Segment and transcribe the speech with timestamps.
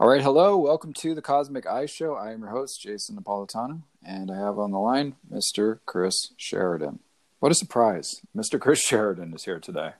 [0.00, 2.14] All right, hello, welcome to the Cosmic Eye Show.
[2.14, 5.80] I am your host, Jason Napolitano, and I have on the line Mr.
[5.84, 7.00] Chris Sheridan.
[7.38, 8.22] What a surprise!
[8.34, 8.58] Mr.
[8.58, 9.90] Chris Sheridan is here today.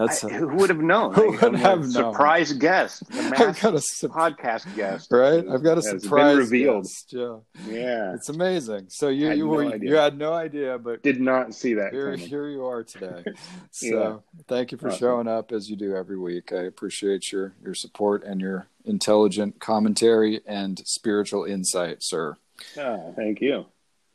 [0.00, 1.12] That's I, who would have known?
[1.14, 1.90] Who would have known?
[1.90, 5.46] Surprise guest, the I've got a su- podcast guest, right?
[5.46, 6.84] I've got a surprise revealed.
[6.84, 7.12] Guest.
[7.12, 7.36] Yeah,
[7.68, 8.86] yeah, it's amazing.
[8.88, 11.92] So you you, no were, you had no idea, but did not see that.
[11.92, 13.24] Here, here you are today.
[13.72, 14.42] so yeah.
[14.48, 14.98] thank you for awesome.
[14.98, 16.50] showing up as you do every week.
[16.50, 22.38] I appreciate your your support and your intelligent commentary and spiritual insight, sir.
[22.78, 23.66] Oh, thank you.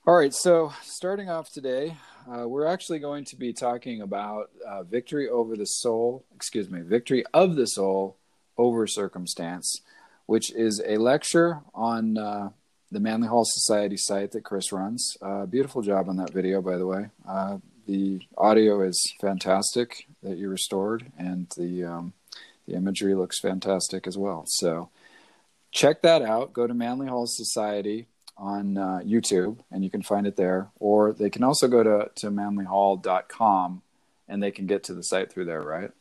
[0.08, 1.98] All right, so starting off today,
[2.32, 6.82] uh, we're actually going to be talking about uh, victory over the soul, excuse me,
[6.82, 8.18] victory of the soul
[8.58, 9.82] over circumstance,
[10.26, 12.50] which is a lecture on uh,
[12.92, 15.18] the Manly Hall Society site that Chris runs.
[15.22, 17.10] Uh, beautiful job on that video, by the way.
[17.28, 17.58] Uh,
[17.88, 22.14] the audio is fantastic that you restored, and the um,
[22.68, 24.46] the imagery looks fantastic as well.
[24.48, 24.90] So
[25.72, 26.54] check that out.
[26.54, 28.08] Go to Manly Hall Society
[28.38, 30.70] on uh, YouTube, and you can find it there.
[30.80, 33.82] Or they can also go to, to manlyhall.com
[34.28, 35.92] and they can get to the site through there, right?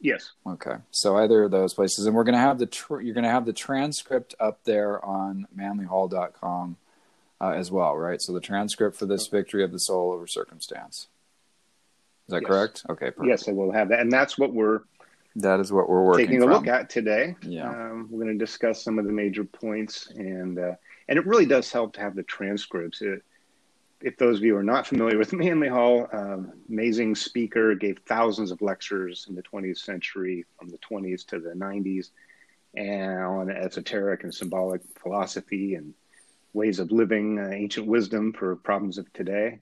[0.00, 0.32] Yes.
[0.46, 0.76] Okay.
[0.90, 3.30] So either of those places, and we're going to have the tr- you're going to
[3.30, 6.76] have the transcript up there on manlyhall.com
[7.40, 8.20] uh, as well, right?
[8.20, 11.06] So the transcript for this victory of the soul over circumstance.
[12.26, 12.48] Is that yes.
[12.48, 12.82] correct?
[12.90, 13.10] Okay.
[13.12, 13.28] Perfect.
[13.28, 14.80] Yes, I will have that, and that's what we're.
[15.36, 16.26] That is what we're working.
[16.26, 16.52] Taking a from.
[16.52, 17.36] look at today.
[17.42, 17.70] Yeah.
[17.70, 20.58] Um, we're going to discuss some of the major points and.
[20.58, 20.72] Uh,
[21.08, 23.02] and it really does help to have the transcripts.
[23.02, 23.22] It,
[24.00, 28.50] if those of you are not familiar with Manly Hall, um, amazing speaker, gave thousands
[28.50, 32.10] of lectures in the 20th century, from the 20s to the 90s,
[32.74, 35.94] and on esoteric and symbolic philosophy and
[36.52, 39.60] ways of living, uh, ancient wisdom for problems of today.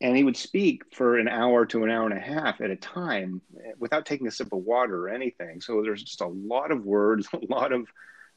[0.00, 2.76] And he would speak for an hour to an hour and a half at a
[2.76, 3.42] time
[3.78, 5.60] without taking a sip of water or anything.
[5.60, 7.86] So there's just a lot of words, a lot of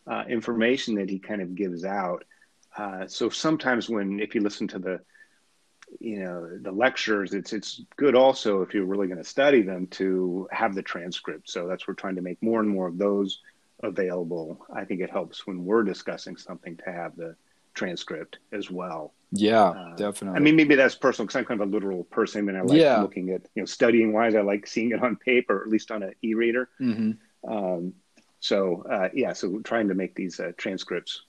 [0.06, 2.26] uh, information that he kind of gives out.
[2.78, 5.00] Uh, so sometimes when if you listen to the
[6.00, 9.86] you know the lectures it's it's good also if you're really going to study them
[9.88, 11.50] to have the transcript.
[11.50, 13.40] So that's we're trying to make more and more of those
[13.82, 14.66] available.
[14.74, 17.36] I think it helps when we're discussing something to have the
[17.74, 19.14] transcript as well.
[19.36, 20.38] Yeah uh, definitely.
[20.38, 22.62] i mean maybe that's personal because i'm kind of a literal person I mean, i
[22.62, 23.02] like yeah.
[23.02, 25.90] looking at you know studying wise i like seeing it on paper or at least
[25.90, 26.70] on an e-reader.
[26.80, 27.52] Mm-hmm.
[27.52, 27.94] um,
[28.40, 31.24] so uh, yeah so trying to make these uh, transcripts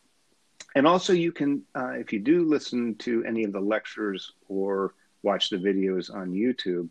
[0.75, 4.95] and also you can uh, if you do listen to any of the lectures or
[5.23, 6.89] watch the videos on youtube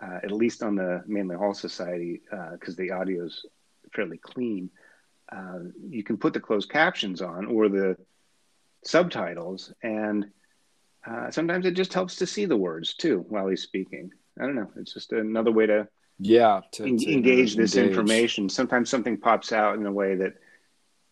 [0.00, 2.20] uh, at least on the manly hall society
[2.52, 3.44] because uh, the audio is
[3.92, 4.70] fairly clean
[5.32, 7.96] uh, you can put the closed captions on or the
[8.84, 10.26] subtitles and
[11.06, 14.10] uh, sometimes it just helps to see the words too while he's speaking.
[14.40, 14.70] I don't know.
[14.76, 15.88] It's just another way to
[16.18, 17.90] yeah to, to engage this engage.
[17.90, 18.48] information.
[18.48, 20.34] Sometimes something pops out in a way that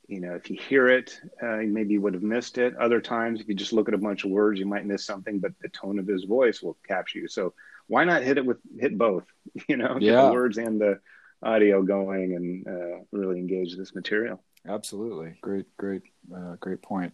[0.09, 2.77] you know, if you hear it, uh, maybe you would have missed it.
[2.77, 5.39] Other times, if you just look at a bunch of words, you might miss something,
[5.39, 7.29] but the tone of his voice will capture you.
[7.29, 7.55] So
[7.87, 9.25] why not hit it with hit both?
[9.69, 10.13] You know, yeah.
[10.13, 11.01] get the words and the
[11.43, 14.43] audio going, and uh, really engage this material.
[14.67, 16.03] Absolutely, great, great,
[16.35, 17.13] uh, great point.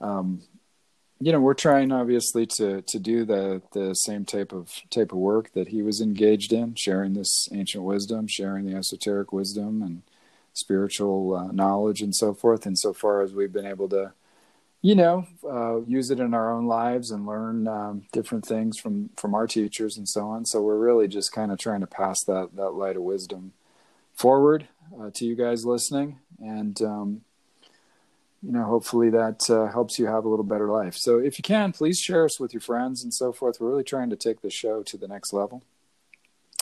[0.00, 0.40] Um,
[1.20, 5.18] you know, we're trying obviously to to do the the same type of type of
[5.18, 10.02] work that he was engaged in, sharing this ancient wisdom, sharing the esoteric wisdom, and
[10.54, 12.64] spiritual uh, knowledge and so forth.
[12.64, 14.12] And so far as we've been able to,
[14.80, 19.10] you know, uh, use it in our own lives and learn um, different things from
[19.16, 20.46] from our teachers and so on.
[20.46, 23.52] So we're really just kind of trying to pass that that light of wisdom
[24.14, 27.22] forward uh, to you guys listening, and um,
[28.42, 30.94] you know, hopefully that uh, helps you have a little better life.
[30.96, 33.58] So if you can, please share us with your friends and so forth.
[33.58, 35.62] We're really trying to take the show to the next level.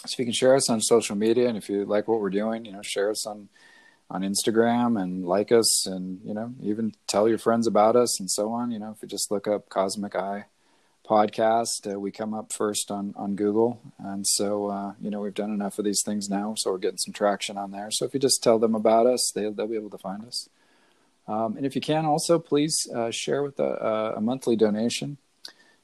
[0.07, 2.65] So you can share us on social media, and if you like what we're doing,
[2.65, 3.49] you know, share us on
[4.13, 8.31] on Instagram and like us and you know even tell your friends about us and
[8.31, 8.71] so on.
[8.71, 10.45] You know, if you just look up Cosmic Eye
[11.09, 15.35] podcast, uh, we come up first on on Google, and so uh, you know we've
[15.35, 17.91] done enough of these things now, so we're getting some traction on there.
[17.91, 20.49] So if you just tell them about us, they they'll be able to find us.
[21.27, 25.19] Um, and if you can, also please uh, share with a, a monthly donation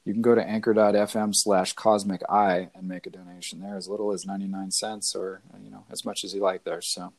[0.05, 4.11] you can go to anchor.fm slash cosmic eye and make a donation there as little
[4.11, 7.13] as 99 cents or you know as much as you like there so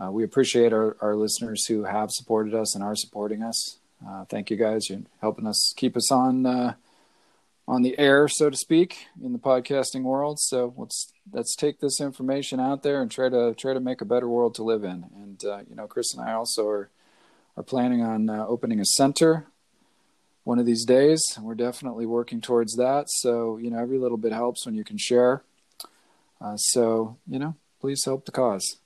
[0.00, 3.78] uh, we appreciate our, our listeners who have supported us and are supporting us.
[4.06, 4.90] Uh, thank you guys.
[4.90, 6.74] You're helping us keep us on uh,
[7.66, 10.38] on the air, so to speak, in the podcasting world.
[10.40, 14.04] So let's let's take this information out there and try to try to make a
[14.06, 15.06] better world to live in.
[15.14, 16.90] And uh, you know, Chris and I also are
[17.56, 19.46] are planning on uh, opening a center
[20.42, 21.22] one of these days.
[21.40, 23.06] We're definitely working towards that.
[23.08, 25.44] So you know, every little bit helps when you can share.
[26.40, 28.80] Uh, so you know, please help the cause.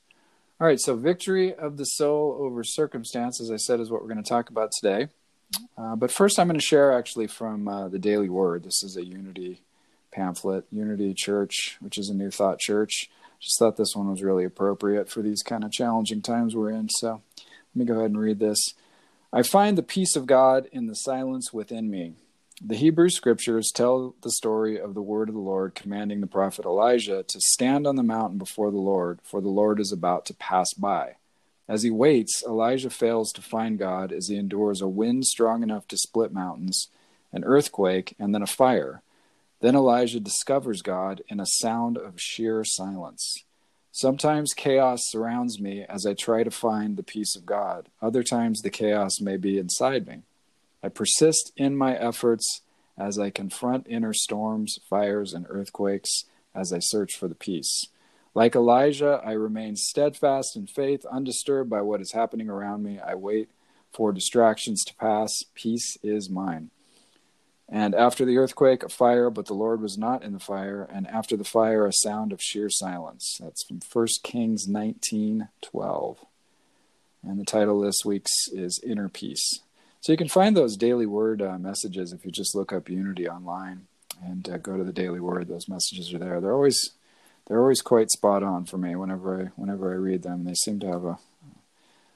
[0.61, 4.09] All right, so victory of the soul over circumstance, as I said, is what we're
[4.13, 5.07] going to talk about today.
[5.77, 8.65] Uh, but first, I'm going to share actually from uh, the Daily Word.
[8.65, 9.61] This is a Unity
[10.11, 13.09] pamphlet, Unity Church, which is a New Thought church.
[13.39, 16.89] Just thought this one was really appropriate for these kind of challenging times we're in.
[16.89, 18.59] So let me go ahead and read this.
[19.33, 22.15] I find the peace of God in the silence within me.
[22.61, 26.65] The Hebrew scriptures tell the story of the word of the Lord commanding the prophet
[26.65, 30.35] Elijah to stand on the mountain before the Lord, for the Lord is about to
[30.35, 31.17] pass by.
[31.69, 35.87] As he waits, Elijah fails to find God as he endures a wind strong enough
[35.87, 36.89] to split mountains,
[37.33, 39.03] an earthquake, and then a fire.
[39.61, 43.45] Then Elijah discovers God in a sound of sheer silence.
[43.93, 47.89] Sometimes chaos surrounds me as I try to find the peace of God.
[48.03, 50.23] Other times the chaos may be inside me.
[50.83, 52.63] I persist in my efforts
[52.97, 57.87] as I confront inner storms, fires, and earthquakes as I search for the peace.
[58.35, 63.01] Like Elijah, I remain steadfast in faith, undisturbed by what is happening around me.
[63.01, 63.51] I wait
[63.93, 65.43] for distractions to pass.
[65.55, 66.71] Peace is mine.
[67.69, 70.89] And after the earthquake, a fire, but the Lord was not in the fire.
[70.91, 73.39] And after the fire, a sound of sheer silence.
[73.41, 76.19] That's from 1 Kings 19 12.
[77.23, 79.61] And the title this week's is Inner Peace.
[80.01, 83.29] So you can find those daily word uh, messages if you just look up Unity
[83.29, 83.87] online
[84.25, 85.49] and uh, go to the daily word.
[85.49, 86.41] Those messages are there.
[86.41, 86.93] They're always
[87.47, 90.45] they're always quite spot on for me whenever I whenever I read them.
[90.45, 91.19] They seem to have a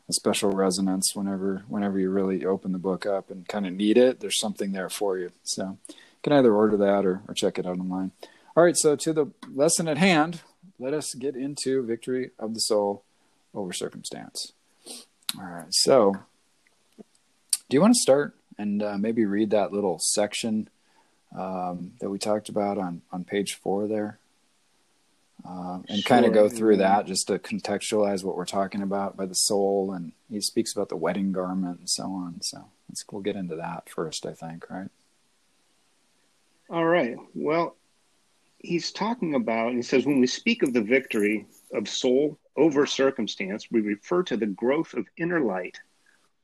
[0.09, 3.97] a special resonance whenever whenever you really open the book up and kind of need
[3.97, 4.21] it.
[4.21, 5.33] There's something there for you.
[5.43, 8.13] So you can either order that or, or check it out online.
[8.57, 10.43] All right, so to the lesson at hand,
[10.79, 13.05] let us get into victory of the soul
[13.55, 14.53] over circumstance.
[15.39, 16.17] All right, so
[17.73, 20.69] do you want to start and uh, maybe read that little section
[21.35, 24.19] um, that we talked about on, on page four there?
[25.43, 26.03] Uh, and sure.
[26.03, 29.95] kind of go through that just to contextualize what we're talking about by the soul.
[29.95, 32.43] And he speaks about the wedding garment and so on.
[32.43, 34.91] So let's we'll get into that first, I think, right?
[36.69, 37.17] All right.
[37.35, 37.77] Well,
[38.59, 43.69] he's talking about, he says, when we speak of the victory of soul over circumstance,
[43.71, 45.79] we refer to the growth of inner light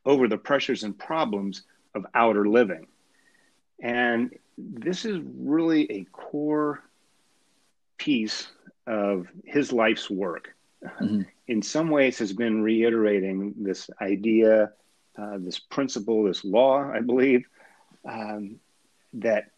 [0.08, 1.62] over the pressures and problems
[1.94, 2.87] of outer living.
[3.81, 6.82] And this is really a core
[7.99, 8.49] piece
[8.87, 10.55] of his life's work.
[10.82, 11.22] Mm-hmm.
[11.46, 14.72] In some ways, has been reiterating this idea,
[15.19, 17.44] uh, this principle, this law, I believe,
[18.08, 18.56] um,
[19.12, 19.50] that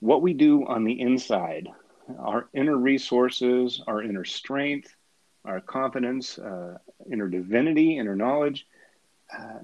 [0.00, 1.68] what we do on the inside,
[2.18, 4.92] our inner resources, our inner strength,
[5.44, 6.78] our confidence, uh,
[7.12, 8.66] inner divinity, inner knowledge,
[9.36, 9.60] uh,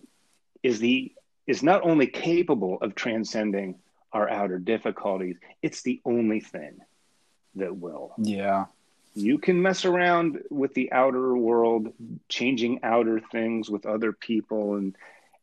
[0.63, 1.13] is the
[1.47, 3.77] is not only capable of transcending
[4.13, 6.79] our outer difficulties, it's the only thing
[7.57, 8.15] that will.
[8.17, 8.67] Yeah.
[9.15, 11.93] You can mess around with the outer world,
[12.29, 14.97] changing outer things with other people and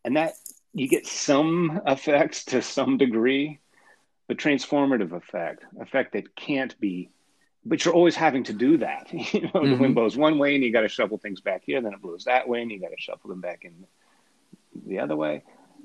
[0.04, 0.34] and that
[0.74, 3.60] you get some effects to some degree,
[4.28, 7.10] but transformative effect, effect that can't be
[7.64, 9.12] but you're always having to do that.
[9.34, 9.72] you know, mm-hmm.
[9.72, 12.02] the wind blows one way and you got to shuffle things back here, then it
[12.02, 13.86] blows that way and you got to shuffle them back in
[14.86, 15.44] the other way.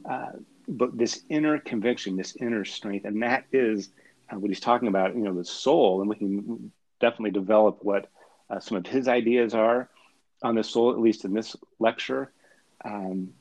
[0.08, 0.32] Uh,
[0.68, 3.90] but this inner conviction, this inner strength, and that is
[4.32, 6.00] uh, what he's talking about, you know, the soul.
[6.00, 8.08] And we can definitely develop what
[8.50, 9.88] uh, some of his ideas are
[10.42, 12.32] on the soul, at least in this lecture.
[12.84, 13.32] Um,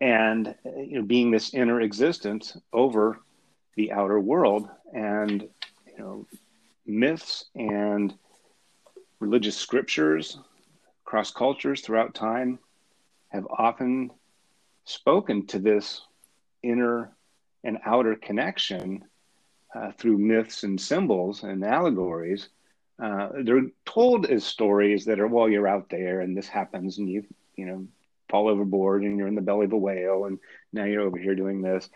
[0.00, 3.20] and, you know, being this inner existence over
[3.76, 6.26] the outer world and, you know,
[6.86, 8.14] myths and
[9.20, 10.38] religious scriptures
[11.06, 12.58] across cultures throughout time
[13.28, 14.10] have often
[14.90, 16.02] spoken to this
[16.62, 17.12] inner
[17.64, 19.04] and outer connection
[19.74, 22.48] uh, through myths and symbols and allegories.
[23.02, 27.08] Uh, they're told as stories that are, well, you're out there and this happens and
[27.08, 27.24] you,
[27.56, 27.86] you know,
[28.28, 30.38] fall overboard and you're in the belly of a whale and
[30.72, 31.88] now you're over here doing this.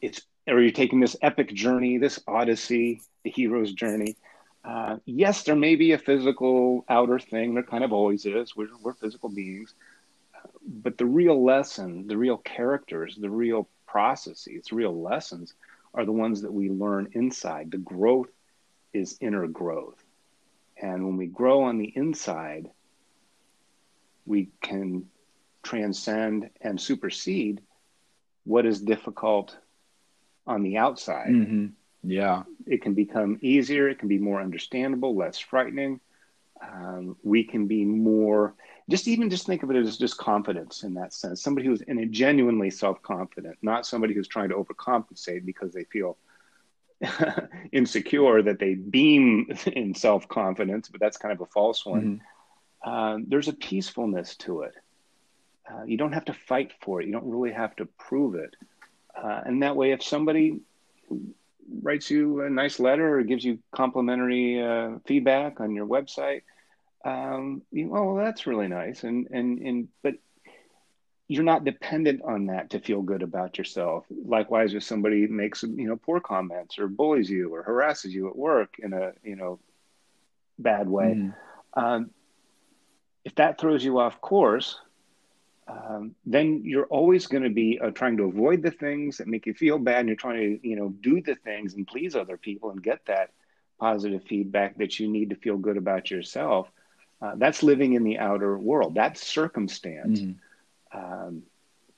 [0.00, 4.16] It's, or you're taking this epic journey, this odyssey, the hero's journey.
[4.64, 7.54] Uh, yes, there may be a physical outer thing.
[7.54, 8.54] There kind of always is.
[8.54, 9.74] We're, we're physical beings
[10.66, 15.54] but the real lesson, the real characters, the real processes, real lessons
[15.94, 17.70] are the ones that we learn inside.
[17.70, 18.30] The growth
[18.92, 20.02] is inner growth.
[20.80, 22.70] And when we grow on the inside,
[24.26, 25.06] we can
[25.62, 27.60] transcend and supersede
[28.44, 29.56] what is difficult
[30.46, 31.28] on the outside.
[31.28, 31.66] Mm-hmm.
[32.02, 32.44] Yeah.
[32.66, 36.00] It can become easier, it can be more understandable, less frightening.
[36.62, 38.54] Um, we can be more
[38.90, 41.98] just even just think of it as just confidence in that sense somebody who's in
[42.00, 46.18] a genuinely self-confident not somebody who's trying to overcompensate because they feel
[47.72, 52.20] insecure that they beam in self-confidence but that's kind of a false one
[52.82, 54.74] uh, there's a peacefulness to it.
[55.70, 57.06] Uh, you don't have to fight for it.
[57.06, 58.56] You don't really have to prove it.
[59.16, 60.60] Uh, and that way, if somebody
[61.82, 66.42] writes you a nice letter or gives you complimentary uh, feedback on your website,
[67.04, 69.04] um, you, oh, well, that's really nice.
[69.04, 70.14] And and and but
[71.28, 74.04] you're not dependent on that to feel good about yourself.
[74.10, 78.36] Likewise, if somebody makes you know poor comments or bullies you or harasses you at
[78.36, 79.58] work in a you know
[80.58, 81.34] bad way, mm.
[81.74, 82.10] um,
[83.24, 84.78] if that throws you off course,
[85.70, 89.46] um, then you're always going to be uh, trying to avoid the things that make
[89.46, 92.36] you feel bad, and you're trying to you know do the things and please other
[92.36, 93.30] people and get that
[93.78, 96.70] positive feedback that you need to feel good about yourself.
[97.22, 98.94] Uh, that's living in the outer world.
[98.94, 100.20] That's circumstance.
[100.20, 100.34] Mm.
[100.92, 101.42] Um,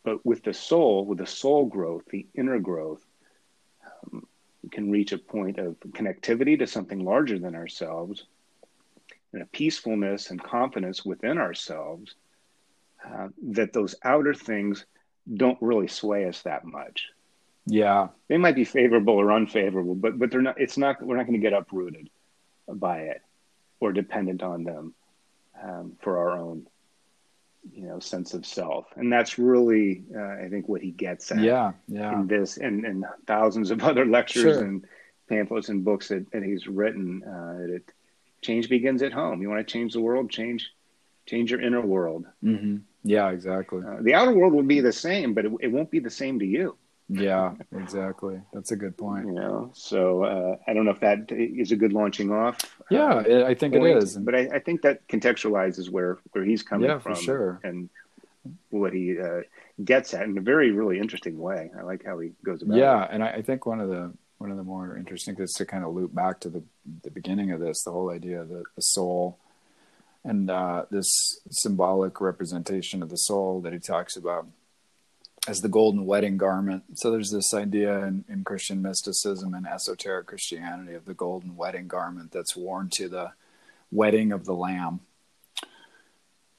[0.04, 3.04] but with the soul, with the soul growth, the inner growth,
[3.86, 4.26] um,
[4.70, 8.24] can reach a point of connectivity to something larger than ourselves,
[9.32, 12.16] and a peacefulness and confidence within ourselves
[13.04, 14.84] uh, that those outer things
[15.32, 17.08] don't really sway us that much.
[17.66, 20.60] Yeah, they might be favorable or unfavorable, but but they're not.
[20.60, 21.02] It's not.
[21.02, 22.10] We're not going to get uprooted
[22.68, 23.22] by it
[23.80, 24.94] or dependent on them
[25.62, 26.66] um, for our own
[27.72, 31.38] you know sense of self and that's really uh, i think what he gets at
[31.38, 34.64] yeah yeah in this and and thousands of other lectures sure.
[34.64, 34.84] and
[35.28, 37.82] pamphlets and books that, that he's written uh, that
[38.40, 40.72] change begins at home you want to change the world change
[41.26, 42.78] change your inner world mm-hmm.
[43.04, 45.98] Yeah exactly uh, the outer world will be the same but it, it won't be
[45.98, 46.76] the same to you
[47.08, 48.40] yeah, exactly.
[48.52, 49.26] That's a good point.
[49.26, 52.58] You know, so uh, I don't know if that is a good launching off.
[52.90, 54.16] Yeah, uh, I think point, it is.
[54.16, 57.60] But I, I, think that contextualizes where where he's coming yeah, from, sure.
[57.64, 57.90] and
[58.70, 59.42] what he uh,
[59.84, 61.70] gets at in a very really interesting way.
[61.78, 62.78] I like how he goes about.
[62.78, 63.10] Yeah, it.
[63.12, 65.84] and I, I, think one of the one of the more interesting is to kind
[65.84, 66.62] of loop back to the
[67.02, 69.38] the beginning of this, the whole idea of the, the soul,
[70.24, 74.46] and uh, this symbolic representation of the soul that he talks about
[75.48, 76.84] as the golden wedding garment.
[76.94, 81.88] So there's this idea in, in, Christian mysticism and esoteric Christianity of the golden wedding
[81.88, 83.32] garment that's worn to the
[83.90, 85.00] wedding of the Lamb.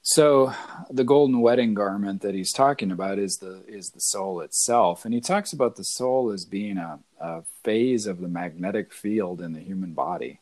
[0.02, 0.52] So
[0.90, 5.14] the golden wedding garment that he's talking about is the is the soul itself, and
[5.14, 9.54] he talks about the soul as being a, a phase of the magnetic field in
[9.54, 10.40] the human body.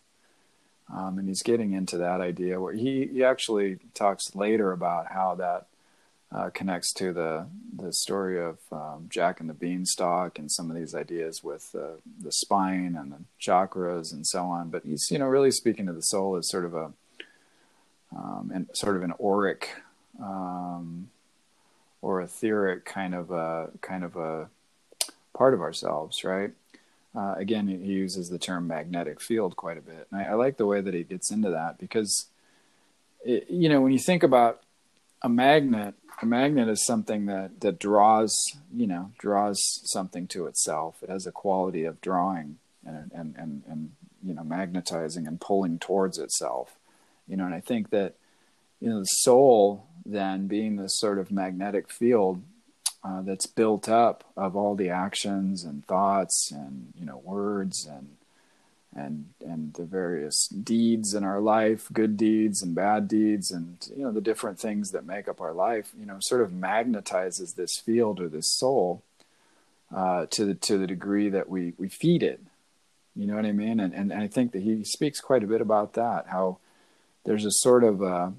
[0.93, 5.35] Um, and he's getting into that idea where he, he actually talks later about how
[5.37, 5.67] that
[6.35, 7.47] uh, connects to the
[7.77, 11.99] the story of um, Jack and the Beanstalk and some of these ideas with uh,
[12.23, 14.71] the spine and the chakras and so on.
[14.71, 16.93] But he's you know really speaking to the soul as sort of a
[18.17, 19.71] um, and sort of an auric
[20.21, 21.11] um,
[22.01, 24.49] or etheric kind of a kind of a
[25.35, 26.53] part of ourselves, right?
[27.15, 30.57] Uh, again, he uses the term magnetic field quite a bit, and I, I like
[30.57, 32.27] the way that he gets into that because,
[33.25, 34.63] it, you know, when you think about
[35.21, 38.35] a magnet a magnet is something that that draws
[38.73, 41.03] you know draws something to itself.
[41.03, 43.93] It has a quality of drawing and and and, and
[44.23, 46.77] you know magnetizing and pulling towards itself.
[47.29, 48.15] You know and i think that
[48.81, 52.43] you know the soul then being this sort of magnetic field
[53.05, 58.17] uh, that's built up of all the actions and thoughts and you know words and
[58.95, 64.05] and and the various deeds in our life, good deeds and bad deeds, and you
[64.05, 67.79] know the different things that make up our life, you know, sort of magnetizes this
[67.79, 69.03] field or this soul
[69.95, 72.41] uh, to the to the degree that we we feed it.
[73.17, 73.81] You know what I mean?
[73.81, 76.27] And and, and I think that he speaks quite a bit about that.
[76.29, 76.59] How
[77.25, 78.35] there's a sort of a,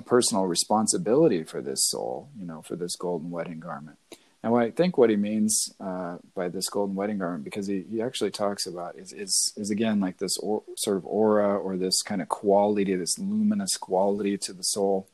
[0.00, 3.98] a personal responsibility for this soul, you know, for this golden wedding garment.
[4.42, 7.84] And what I think what he means uh, by this golden wedding garment, because he,
[7.90, 11.76] he actually talks about is is, is again like this or, sort of aura or
[11.76, 15.06] this kind of quality, this luminous quality to the soul.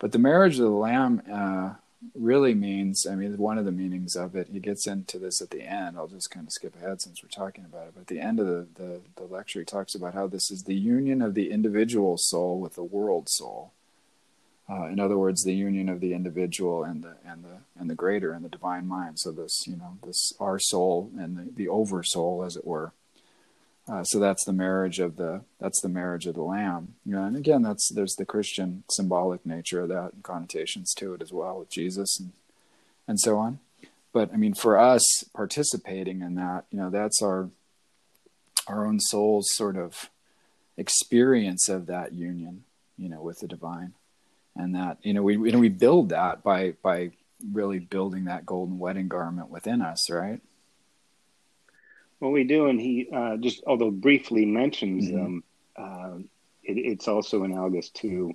[0.00, 1.74] But the marriage of the Lamb uh,
[2.16, 4.48] really means, I mean, one of the meanings of it.
[4.52, 5.96] He gets into this at the end.
[5.96, 7.92] I'll just kind of skip ahead since we're talking about it.
[7.94, 10.64] But at the end of the, the, the lecture, he talks about how this is
[10.64, 13.72] the union of the individual soul with the world soul
[14.68, 17.94] uh, in other words, the union of the individual and the and the and the
[17.94, 19.18] greater and the divine mind.
[19.18, 22.92] So this, you know, this our soul and the, the over soul, as it were.
[23.86, 26.94] Uh, so that's the marriage of the that's the marriage of the lamb.
[27.04, 31.12] You know, and again, that's there's the Christian symbolic nature of that and connotations to
[31.12, 32.32] it as well with Jesus and
[33.06, 33.58] and so on.
[34.14, 35.02] But I mean, for us
[35.34, 37.50] participating in that, you know, that's our
[38.66, 40.08] our own soul's sort of
[40.78, 42.64] experience of that union,
[42.96, 43.92] you know, with the divine
[44.56, 47.10] and that you know we know we build that by by
[47.52, 50.40] really building that golden wedding garment within us, right?
[52.20, 55.16] Well, we do, and he uh, just although briefly mentions mm-hmm.
[55.16, 55.44] them,
[55.76, 56.18] uh,
[56.62, 58.34] it, it's also analogous to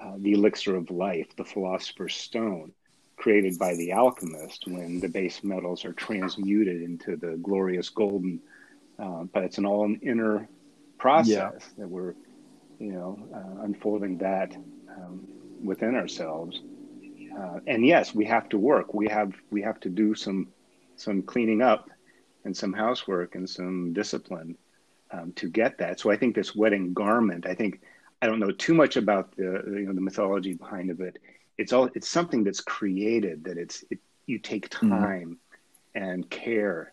[0.00, 2.72] uh, the elixir of life, the philosopher's stone,
[3.16, 8.40] created by the alchemist when the base metals are transmuted into the glorious golden.
[8.98, 10.48] Uh, but it's an all inner
[10.98, 11.50] process yeah.
[11.78, 12.14] that we're,
[12.78, 14.54] you know, uh, unfolding that
[14.96, 15.26] um,
[15.62, 16.60] within ourselves.
[17.38, 18.92] Uh, and yes, we have to work.
[18.94, 20.48] We have we have to do some
[20.96, 21.90] some cleaning up
[22.44, 24.56] and some housework and some discipline
[25.10, 26.00] um, to get that.
[26.00, 27.46] So I think this wedding garment.
[27.46, 27.80] I think
[28.20, 31.18] I don't know too much about the you know the mythology behind of it,
[31.58, 34.90] it's all it's something that's created that it's it, you take mm-hmm.
[34.90, 35.38] time
[35.96, 36.02] mm-hmm.
[36.02, 36.92] and care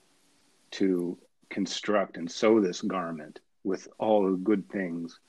[0.72, 1.18] to
[1.50, 5.20] construct and sew this garment with all the good things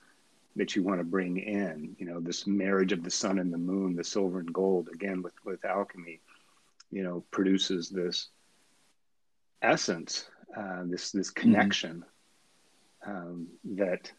[0.57, 3.59] that you want to bring in you know this marriage of the sun and the
[3.59, 6.21] moon the silver and gold again with with alchemy
[6.90, 8.28] you know produces this
[9.62, 11.40] essence uh, this this mm-hmm.
[11.40, 12.04] connection
[13.07, 13.11] mm-hmm.
[13.11, 14.11] um, that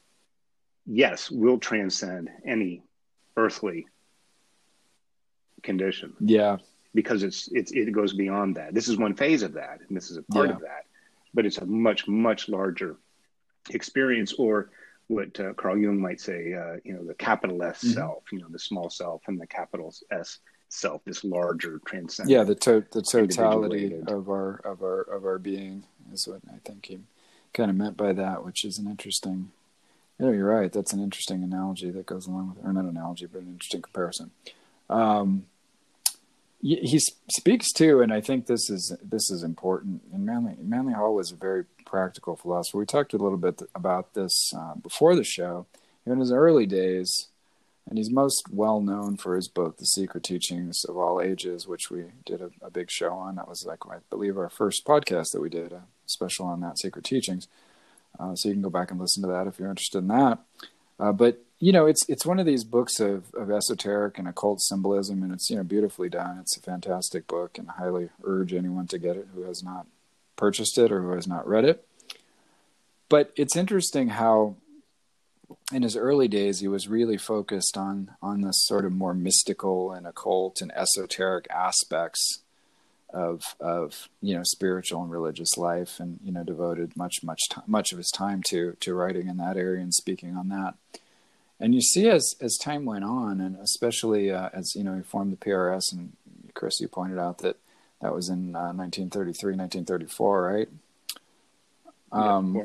[0.85, 2.81] yes will transcend any
[3.37, 3.87] earthly
[5.63, 6.57] condition yeah
[6.93, 10.09] because it's it's it goes beyond that this is one phase of that and this
[10.09, 10.55] is a part yeah.
[10.55, 10.85] of that
[11.33, 12.97] but it's a much much larger
[13.69, 14.71] experience or
[15.11, 17.93] what uh, Carl Jung might say, uh, you know, the capital S mm-hmm.
[17.93, 20.39] self, you know, the small self and the capital S
[20.69, 22.35] self, this larger transcendent.
[22.35, 26.57] Yeah, the to- the totality of our of our of our being is what I
[26.63, 26.99] think he
[27.53, 29.51] kind of meant by that, which is an interesting.
[30.17, 30.71] Yeah, you're right.
[30.71, 34.31] That's an interesting analogy that goes along with, or not analogy, but an interesting comparison.
[34.89, 35.45] Um,
[36.61, 40.01] he speaks to, and I think this is this is important.
[40.13, 42.77] And Manly Manly Hall was a very practical philosopher.
[42.77, 45.65] We talked a little bit about this uh, before the show.
[46.05, 47.27] In his early days,
[47.87, 51.91] and he's most well known for his book, The Secret Teachings of All Ages, which
[51.91, 53.35] we did a, a big show on.
[53.35, 56.79] That was like I believe our first podcast that we did, a special on that
[56.79, 57.47] Secret Teachings.
[58.19, 60.39] Uh, so you can go back and listen to that if you're interested in that.
[60.99, 64.61] Uh, but you know, it's it's one of these books of, of esoteric and occult
[64.61, 66.39] symbolism, and it's you know beautifully done.
[66.39, 69.85] It's a fantastic book, and I highly urge anyone to get it who has not
[70.35, 71.87] purchased it or who has not read it.
[73.09, 74.55] But it's interesting how,
[75.71, 79.91] in his early days, he was really focused on on this sort of more mystical
[79.91, 82.41] and occult and esoteric aspects
[83.13, 87.65] of of you know spiritual and religious life, and you know devoted much much time,
[87.67, 90.73] much of his time to to writing in that area and speaking on that
[91.61, 95.03] and you see as as time went on, and especially uh, as you know, you
[95.03, 96.13] formed the PRS, and
[96.55, 97.57] Chris, you pointed out that
[98.01, 100.69] that was in uh, 1933, 1934, right?
[102.11, 102.63] Um, yeah,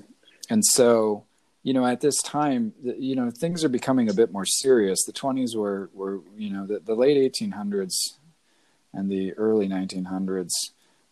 [0.48, 1.24] And so,
[1.62, 5.04] you know, at this time, you know, things are becoming a bit more serious.
[5.04, 7.94] The 20s were were you know the, the late 1800s
[8.94, 10.50] and the early 1900s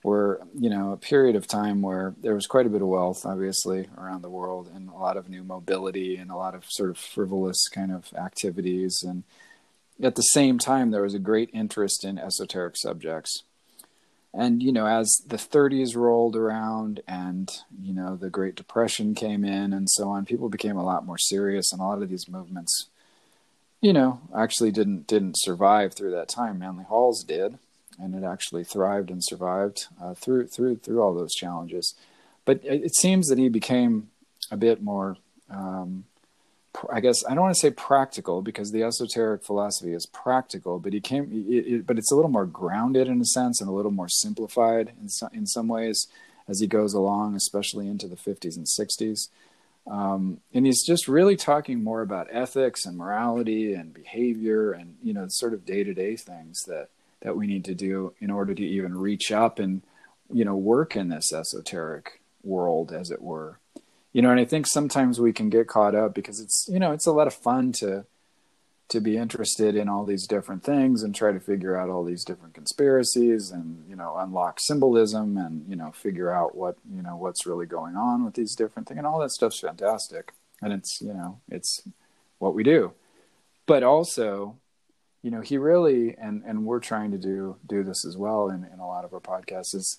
[0.05, 3.25] were you know a period of time where there was quite a bit of wealth
[3.25, 6.91] obviously around the world and a lot of new mobility and a lot of sort
[6.91, 9.03] of frivolous kind of activities.
[9.03, 9.25] And
[10.01, 13.45] at the same time there was a great interest in esoteric subjects.
[14.35, 19.43] And you know as the 30s rolled around and you know the great depression came
[19.43, 22.29] in and so on people became a lot more serious and a lot of these
[22.29, 22.89] movements
[23.81, 26.59] you know actually didn't didn't survive through that time.
[26.59, 27.59] Manly halls did
[27.99, 31.95] and it actually thrived and survived uh, through through through all those challenges.
[32.45, 34.09] But it, it seems that he became
[34.51, 35.17] a bit more,
[35.51, 36.05] um,
[36.93, 40.93] I guess I don't want to say practical because the esoteric philosophy is practical, but
[40.93, 43.73] he came, it, it, but it's a little more grounded in a sense and a
[43.73, 46.07] little more simplified in some, in some ways
[46.49, 49.29] as he goes along, especially into the 50s and 60s.
[49.87, 55.13] Um, and he's just really talking more about ethics and morality and behavior and you
[55.13, 56.89] know sort of day to day things that
[57.25, 59.83] that we need to do in order to even reach up and
[60.33, 63.59] you know work in this esoteric world as it were.
[64.13, 66.93] You know and i think sometimes we can get caught up because it's you know
[66.93, 68.05] it's a lot of fun to
[68.89, 72.25] to be interested in all these different things and try to figure out all these
[72.25, 77.17] different conspiracies and you know unlock symbolism and you know figure out what you know
[77.17, 80.33] what's really going on with these different things and all that stuff's fantastic.
[80.63, 81.83] And it's you know it's
[82.39, 82.93] what we do.
[83.67, 84.57] But also
[85.25, 88.65] you know he really and and we're trying to do do this as well in
[88.73, 89.99] in a lot of our podcasts is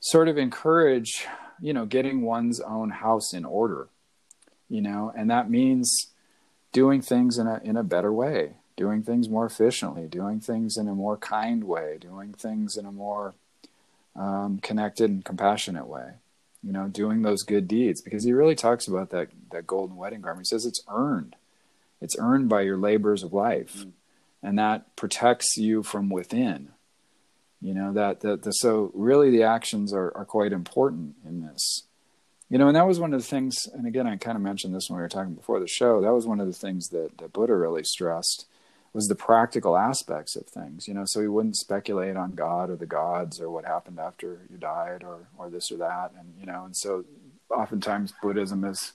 [0.00, 1.26] sort of encourage
[1.60, 3.88] you know getting one's own house in order
[4.68, 6.08] you know and that means
[6.72, 10.88] doing things in a in a better way doing things more efficiently doing things in
[10.88, 13.34] a more kind way doing things in a more
[14.16, 16.14] um, connected and compassionate way
[16.62, 20.20] you know doing those good deeds because he really talks about that that golden wedding
[20.20, 20.46] garment.
[20.46, 21.36] He says it's earned
[22.00, 23.84] it's earned by your labors of life.
[23.84, 23.92] Mm.
[24.42, 26.70] And that protects you from within.
[27.60, 31.82] You know, that, that the, so really the actions are, are quite important in this.
[32.48, 34.72] You know, and that was one of the things, and again, I kind of mentioned
[34.72, 36.00] this when we were talking before the show.
[36.00, 38.46] That was one of the things that, that Buddha really stressed
[38.96, 40.88] was the practical aspects of things.
[40.88, 44.40] You know, so he wouldn't speculate on God or the gods or what happened after
[44.50, 46.12] you died or or this or that.
[46.18, 47.04] And you know, and so
[47.50, 48.94] oftentimes Buddhism is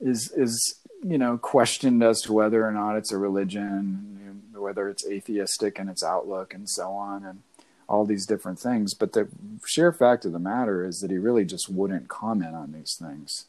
[0.00, 5.06] is is you know questioned as to whether or not it's a religion, whether it's
[5.06, 7.42] atheistic and its outlook, and so on, and
[7.88, 8.94] all these different things.
[8.94, 9.28] But the
[9.66, 13.46] sheer fact of the matter is that he really just wouldn't comment on these things.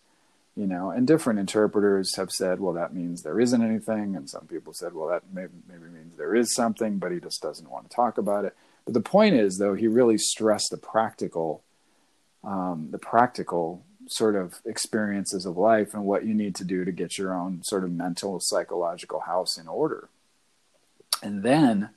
[0.55, 4.47] You know, and different interpreters have said, well, that means there isn't anything, and some
[4.47, 7.88] people said, well, that maybe, maybe means there is something, but he just doesn't want
[7.88, 8.55] to talk about it.
[8.83, 11.62] But the point is, though, he really stressed the practical,
[12.43, 16.91] um, the practical sort of experiences of life and what you need to do to
[16.91, 20.10] get your own sort of mental psychological house in order.
[21.22, 21.89] And then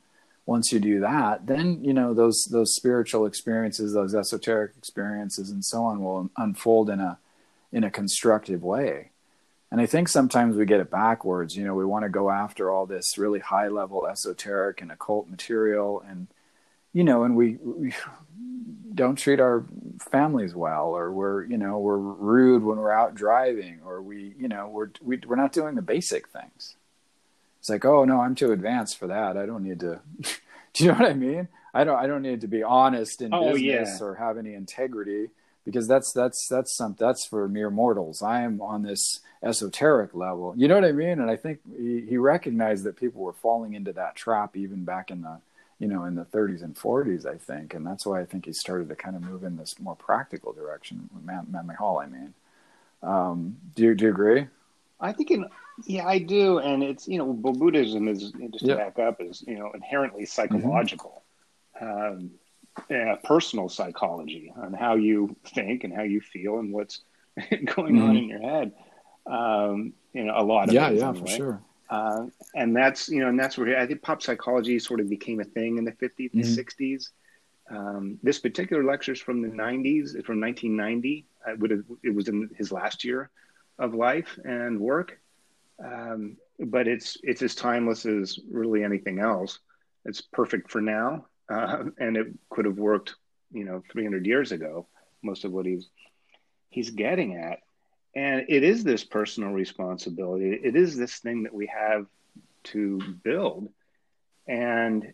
[0.51, 5.65] once you do that then you know those those spiritual experiences those esoteric experiences and
[5.65, 7.19] so on will unfold in a
[7.73, 9.11] in a constructive way.
[9.71, 11.57] And i think sometimes we get it backwards.
[11.57, 15.29] You know we want to go after all this really high level esoteric and occult
[15.29, 16.27] material and
[16.93, 17.95] you know and we, we
[18.95, 19.65] don't treat our
[20.11, 24.49] families well or we're you know we're rude when we're out driving or we you
[24.49, 26.77] know we're we, are we are not doing the basic things.
[27.59, 29.37] It's like oh no i'm too advanced for that.
[29.37, 30.01] I don't need to
[30.73, 31.49] do you know what i mean?
[31.73, 34.07] I don't i don't need to be honest in oh, business yeah.
[34.07, 35.29] or have any integrity
[35.65, 38.23] because that's that's that's some that's for mere mortals.
[38.23, 40.55] I am on this esoteric level.
[40.57, 41.21] You know what i mean?
[41.21, 45.11] And i think he, he recognized that people were falling into that trap even back
[45.11, 45.41] in the
[45.81, 48.53] you know, in the 30s and 40s, I think, and that's why I think he
[48.53, 51.09] started to kind of move in this more practical direction.
[51.25, 52.35] Manly Hall, I mean.
[53.03, 54.47] Um, do you do you agree?
[55.01, 55.47] I think, in,
[55.87, 59.59] yeah, I do, and it's you know, Buddhism is just to back up is you
[59.59, 61.23] know inherently psychological,
[61.81, 62.19] mm-hmm.
[62.19, 62.31] um,
[62.91, 67.01] yeah, personal psychology on how you think and how you feel and what's
[67.51, 68.03] going mm-hmm.
[68.03, 68.73] on in your head.
[69.27, 71.63] Um, you know, a lot of yeah, yeah, for sure.
[71.91, 75.41] Uh, and that's you know, and that's where I think pop psychology sort of became
[75.41, 76.85] a thing in the 50s and mm-hmm.
[76.85, 77.11] 60s.
[77.69, 80.13] Um, this particular lecture is from the 90s.
[80.25, 81.27] From 1990.
[81.47, 83.31] I would have, it was in his last year
[83.79, 85.19] of life and work,
[85.83, 89.59] um, but it's it's as timeless as really anything else.
[90.05, 93.17] It's perfect for now, uh, and it could have worked,
[93.53, 94.87] you know, 300 years ago.
[95.23, 95.89] Most of what he's
[96.69, 97.61] he's getting at
[98.15, 100.59] and it is this personal responsibility.
[100.63, 102.07] It is this thing that we have
[102.65, 103.69] to build
[104.47, 105.13] and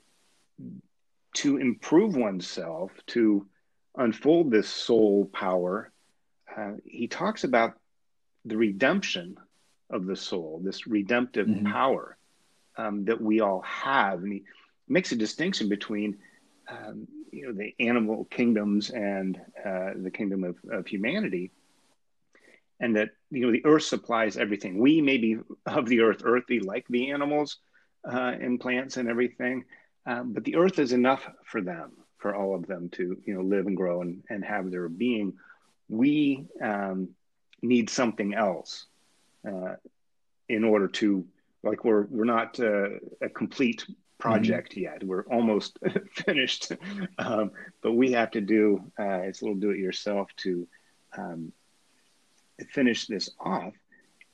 [1.34, 3.46] to improve oneself to
[3.96, 5.92] unfold this soul power.
[6.56, 7.74] Uh, he talks about
[8.44, 9.36] the redemption
[9.90, 11.70] of the soul this redemptive mm-hmm.
[11.70, 12.16] power
[12.76, 14.22] um, that we all have.
[14.22, 14.44] And he
[14.88, 16.18] makes a distinction between
[16.68, 21.50] um, you know the animal kingdoms and uh, the kingdom of, of humanity
[22.80, 24.78] and that you know the earth supplies everything.
[24.78, 27.58] We may be of the earth earthy like the animals
[28.06, 29.64] uh, and plants and everything
[30.06, 33.42] um, but the earth is enough for them for all of them to you know
[33.42, 35.34] live and grow and, and have their being.
[35.88, 37.10] We um,
[37.62, 38.86] need something else
[39.46, 39.74] uh,
[40.48, 41.26] in order to
[41.62, 43.84] like we're we're not uh, a complete
[44.18, 44.80] project mm-hmm.
[44.80, 45.04] yet.
[45.04, 45.78] We're almost
[46.12, 46.72] finished.
[47.18, 47.50] Um,
[47.82, 50.68] but we have to do uh, it's a little do it yourself to
[51.18, 51.52] um,
[52.70, 53.74] finish this off.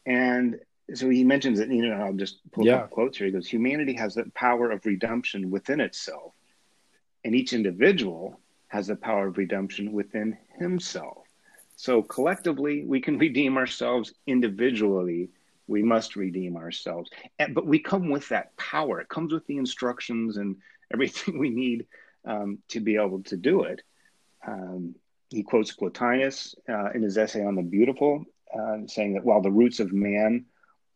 [0.06, 0.60] And
[0.94, 2.76] so he mentions it, you know, I'll just pull yeah.
[2.76, 3.26] up quotes here.
[3.26, 6.32] He goes, Humanity has the power of redemption within itself,
[7.24, 11.26] and each individual has the power of redemption within himself.
[11.76, 14.14] So collectively, we can redeem ourselves.
[14.26, 15.30] Individually,
[15.66, 17.10] we must redeem ourselves.
[17.38, 19.00] And, but we come with that power.
[19.00, 20.56] It comes with the instructions and
[20.92, 21.86] everything we need
[22.24, 23.82] um, to be able to do it.
[24.46, 24.94] Um,
[25.32, 28.24] he quotes Plotinus uh, in his essay on the beautiful,
[28.56, 30.46] uh, saying that while the roots of man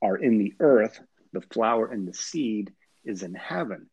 [0.03, 1.01] are in the earth,
[1.33, 2.73] the flower and the seed
[3.05, 3.89] is in heaven.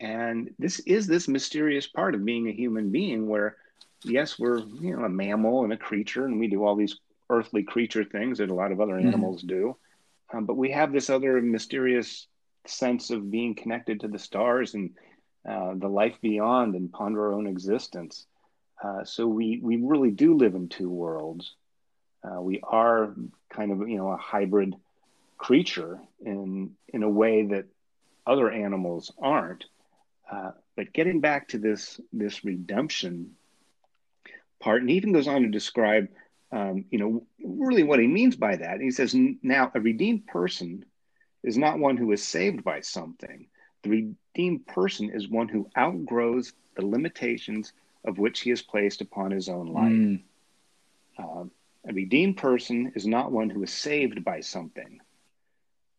[0.00, 3.56] And this is this mysterious part of being a human being where,
[4.04, 6.96] yes, we're you know a mammal and a creature, and we do all these
[7.28, 9.08] earthly creature things that a lot of other mm-hmm.
[9.08, 9.48] animals mm-hmm.
[9.48, 9.76] do,
[10.32, 12.26] um, but we have this other mysterious
[12.66, 14.90] sense of being connected to the stars and
[15.48, 18.26] uh, the life beyond, and ponder our own existence.
[18.82, 21.54] Uh, so we we really do live in two worlds.
[22.24, 23.14] Uh, we are
[23.50, 24.74] kind of you know a hybrid
[25.38, 27.66] creature in in a way that
[28.26, 29.64] other animals aren't.
[30.30, 33.32] Uh, but getting back to this this redemption
[34.60, 36.08] part, and he even goes on to describe,
[36.52, 38.80] um, you know, really what he means by that.
[38.80, 40.84] He says, now a redeemed person
[41.42, 43.46] is not one who is saved by something.
[43.82, 47.72] The redeemed person is one who outgrows the limitations
[48.04, 49.92] of which he has placed upon his own life.
[49.92, 50.22] Mm.
[51.18, 51.50] Um,
[51.86, 55.00] A redeemed person is not one who is saved by something.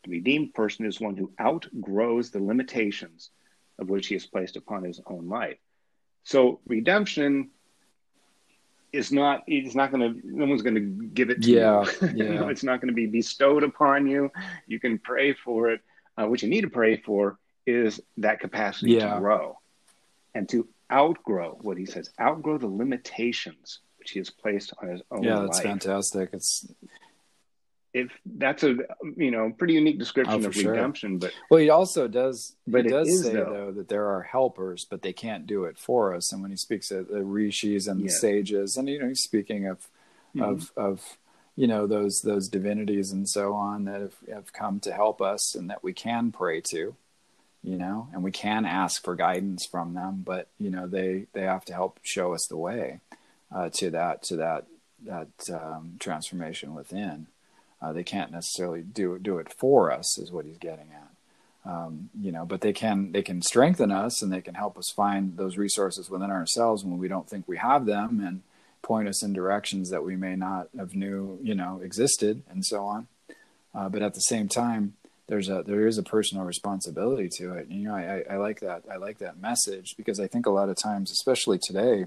[0.03, 3.29] The redeemed person is one who outgrows the limitations
[3.77, 5.57] of which he has placed upon his own life.
[6.23, 7.49] So redemption
[8.91, 11.91] is not it's not going to no one's going to give it to yeah, you.
[12.01, 12.11] Yeah.
[12.15, 14.31] you know, it's not going to be bestowed upon you.
[14.67, 15.81] You can pray for it.
[16.17, 19.13] Uh, what you need to pray for is that capacity Yeah.
[19.13, 19.59] to grow
[20.35, 25.01] and to outgrow what he says, outgrow the limitations which he has placed on his
[25.11, 25.47] own yeah, life.
[25.47, 26.29] that's fantastic.
[26.33, 26.65] It's
[27.93, 28.77] If that's a
[29.17, 30.71] you know pretty unique description Oh, of sure.
[30.71, 32.55] redemption, but well, he also does.
[32.65, 33.45] But he does is, say though.
[33.45, 33.71] though.
[33.73, 36.31] that there are helpers, but they can't do it for us.
[36.31, 39.67] And when he speaks of the rishis and the sages, and you know, he's speaking
[39.67, 39.87] of
[40.35, 40.41] Mhm.
[40.43, 41.17] of of
[41.57, 45.53] you know those those divinities and so on that have, have come to help us
[45.53, 46.95] and that we can pray to
[47.63, 51.41] you know and we can ask for guidance from them but you know they they
[51.41, 52.99] have to help show us the way
[53.53, 54.65] uh, to that to that
[55.05, 57.27] that um, transformation within.
[57.81, 61.07] Uh, they can't necessarily do do it for us is what he's getting at.
[61.63, 64.91] Um, you know but they can they can strengthen us and they can help us
[64.95, 68.41] find those resources within ourselves when we don't think we have them and
[68.81, 72.83] point us in directions that we may not have knew you know existed and so
[72.83, 73.07] on.
[73.73, 74.93] Uh, but at the same time
[75.31, 77.69] there's a there is a personal responsibility to it.
[77.69, 80.49] You know I, I, I like that i like that message because i think a
[80.51, 82.05] lot of times especially today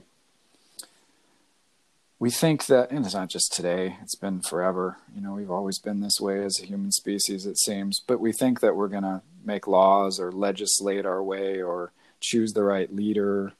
[2.18, 4.98] we think that and it's not just today it's been forever.
[5.14, 7.98] You know we've always been this way as a human species it seems.
[8.06, 12.52] But we think that we're going to make laws or legislate our way or choose
[12.52, 13.52] the right leader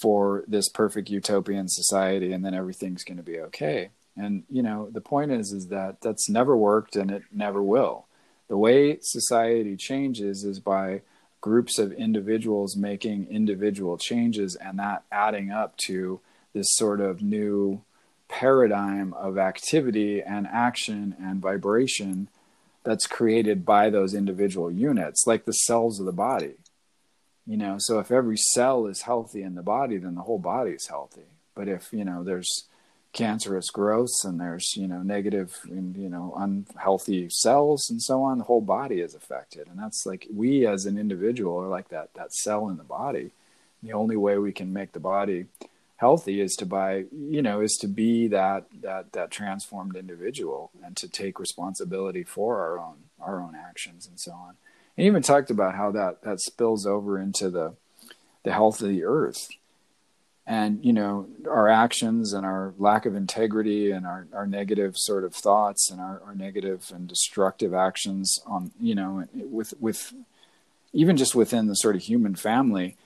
[0.00, 3.90] for this perfect utopian society and then everything's going to be okay.
[4.16, 8.06] And you know the point is is that that's never worked and it never will
[8.52, 11.00] the way society changes is by
[11.40, 16.20] groups of individuals making individual changes and that adding up to
[16.52, 17.80] this sort of new
[18.28, 22.28] paradigm of activity and action and vibration
[22.84, 26.56] that's created by those individual units like the cells of the body.
[27.46, 30.72] You know so if every cell is healthy in the body then the whole body
[30.72, 31.24] is healthy.
[31.54, 32.64] But if you know there's
[33.12, 38.38] cancerous growths and there's you know negative and you know unhealthy cells and so on
[38.38, 39.68] the whole body is affected.
[39.68, 43.32] And that's like we as an individual are like that that cell in the body.
[43.82, 45.46] The only way we can make the body
[45.96, 50.96] healthy is to by you know is to be that that that transformed individual and
[50.96, 54.56] to take responsibility for our own our own actions and so on.
[54.96, 57.74] And even talked about how that that spills over into the
[58.42, 59.48] the health of the earth
[60.46, 65.24] and you know our actions and our lack of integrity and our, our negative sort
[65.24, 70.12] of thoughts and our, our negative and destructive actions on you know with with
[70.92, 72.96] even just within the sort of human family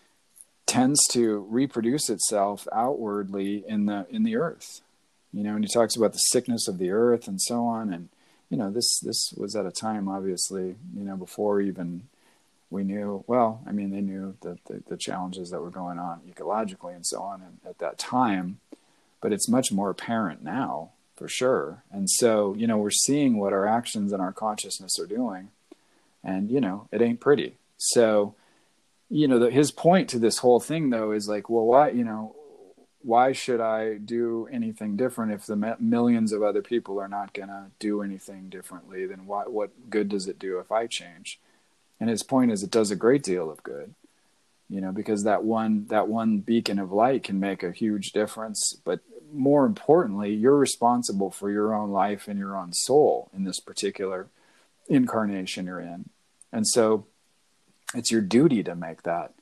[0.66, 4.80] tends to reproduce itself outwardly in the in the earth.
[5.32, 7.92] You know and he talks about the sickness of the earth and so on.
[7.92, 8.08] And
[8.50, 12.08] you know this this was at a time obviously you know before even
[12.70, 16.20] we knew well i mean they knew that the, the challenges that were going on
[16.28, 18.58] ecologically and so on and at that time
[19.20, 21.82] but it's much more apparent now for sure.
[21.90, 25.48] And so you know we're seeing what our actions and our consciousness are doing
[26.22, 27.56] and you know it ain't pretty.
[27.78, 28.34] So
[29.08, 32.04] you know the, his point to this whole thing though is like well why you
[32.04, 32.34] know
[33.02, 37.48] why should i do anything different if the millions of other people are not going
[37.48, 39.06] to do anything differently?
[39.06, 41.40] Then why, what good does it do if i change
[42.00, 43.94] and his point is it does a great deal of good
[44.68, 48.76] you know because that one that one beacon of light can make a huge difference.
[48.84, 49.00] But
[49.32, 54.28] more importantly you're responsible for your own life and your own soul in this particular
[54.88, 56.08] incarnation you're in.
[56.52, 57.06] And so
[57.94, 59.32] it's your duty to make that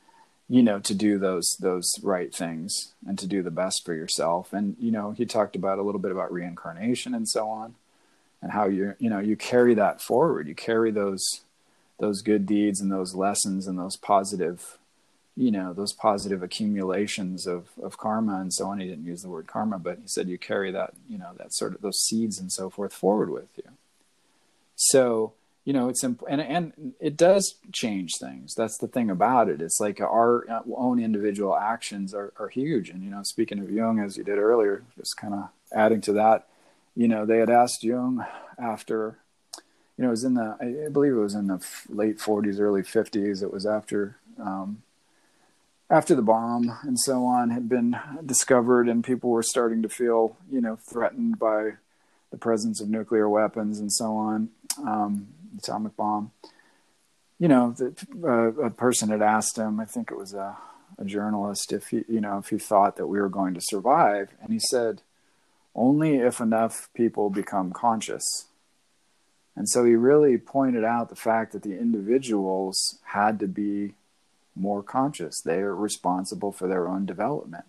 [0.48, 4.52] you know to do those those right things and to do the best for yourself.
[4.52, 7.74] And you know he talked about a little bit about reincarnation and so on
[8.42, 10.48] and how you you know you carry that forward.
[10.48, 11.40] You carry those
[11.98, 14.78] those good deeds and those lessons and those positive
[15.36, 18.40] you know those positive accumulations of of karma.
[18.40, 18.80] And so on.
[18.80, 21.52] He didn't use the word karma but he said you carry that you know that
[21.52, 23.70] sort of those seeds and so forth forward with you.
[24.76, 25.32] So
[25.64, 28.54] you know it's imp- and and it does change things.
[28.54, 29.60] That's the thing about it.
[29.60, 32.90] It's like our own individual actions are, are huge.
[32.90, 36.12] And you know speaking of jung as you did earlier just kind of adding to
[36.12, 36.46] that
[36.94, 38.24] you know they had asked jung
[38.58, 39.18] after
[39.96, 42.82] you know it was in the i believe it was in the late 40s early
[42.82, 44.82] 50s it was after um,
[45.90, 50.36] after the bomb and so on had been discovered and people were starting to feel
[50.50, 51.72] you know threatened by
[52.30, 54.48] the presence of nuclear weapons and so on
[54.84, 55.28] um,
[55.58, 56.32] atomic bomb.
[57.38, 60.56] You know, the, uh, a person had asked him, I think it was a,
[60.98, 64.30] a journalist, if he, you know, if he thought that we were going to survive,
[64.40, 65.02] and he said,
[65.74, 68.22] only if enough people become conscious.
[69.56, 73.94] And so he really pointed out the fact that the individuals had to be
[74.56, 75.40] more conscious.
[75.40, 77.64] They are responsible for their own development.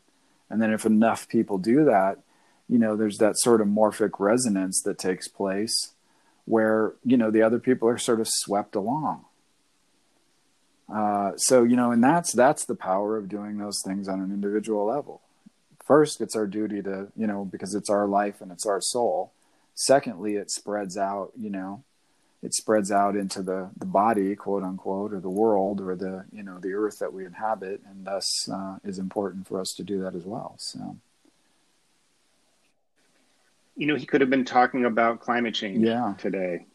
[0.50, 2.20] And then if enough people do that,
[2.68, 5.94] you know, there's that sort of morphic resonance that takes place
[6.46, 9.26] where, you know, the other people are sort of swept along.
[10.92, 14.32] Uh, so, you know, and that's that's the power of doing those things on an
[14.32, 15.22] individual level.
[15.84, 19.32] First, it's our duty to, you know, because it's our life and it's our soul.
[19.76, 21.84] Secondly, it spreads out, you know,
[22.42, 26.44] it spreads out into the the body, quote unquote, or the world, or the you
[26.44, 30.02] know the earth that we inhabit, and thus uh, is important for us to do
[30.04, 30.56] that as well.
[30.60, 30.96] So,
[33.76, 36.14] you know, he could have been talking about climate change yeah.
[36.18, 36.68] today.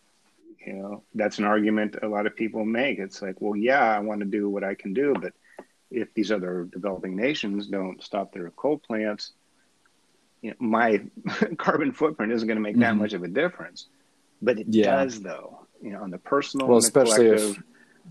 [0.67, 2.99] You know, that's an argument a lot of people make.
[2.99, 5.33] It's like, well, yeah, I want to do what I can do, but
[5.91, 9.33] if these other developing nations don't stop their coal plants,
[10.43, 11.03] you know, my
[11.59, 13.03] carbon footprint isn't going to make that mm-hmm.
[13.03, 13.87] much of a difference
[14.43, 14.97] but it yeah.
[14.97, 15.67] does though.
[15.83, 17.63] You know, on the personal, well, especially if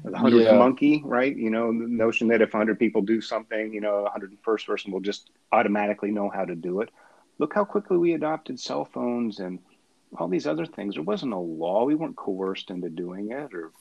[0.04, 0.58] the hundredth yeah.
[0.58, 1.36] monkey, right?
[1.36, 4.66] You know, the notion that if hundred people do something, you know, a hundred first
[4.66, 6.90] person will just automatically know how to do it.
[7.38, 9.60] Look how quickly we adopted cell phones and
[10.18, 10.96] all these other things.
[10.96, 13.72] There wasn't a law; we weren't coerced into doing it, or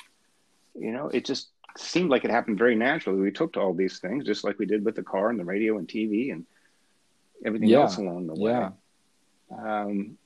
[0.75, 3.21] you know, it just seemed like it happened very naturally.
[3.21, 5.45] We took to all these things just like we did with the car and the
[5.45, 6.45] radio and TV and
[7.45, 7.81] everything yeah.
[7.81, 8.53] else along the way.
[8.53, 8.71] Yeah.
[9.51, 10.19] Um,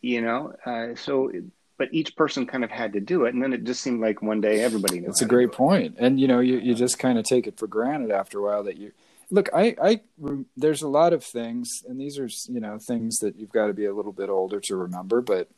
[0.00, 1.30] you know, uh, so
[1.78, 4.22] but each person kind of had to do it and then it just seemed like
[4.22, 7.18] one day everybody knew it's a great point and you know you, you just kind
[7.18, 8.92] of take it for granted after a while that you
[9.30, 10.00] look i i
[10.56, 13.74] there's a lot of things and these are you know things that you've got to
[13.74, 15.48] be a little bit older to remember but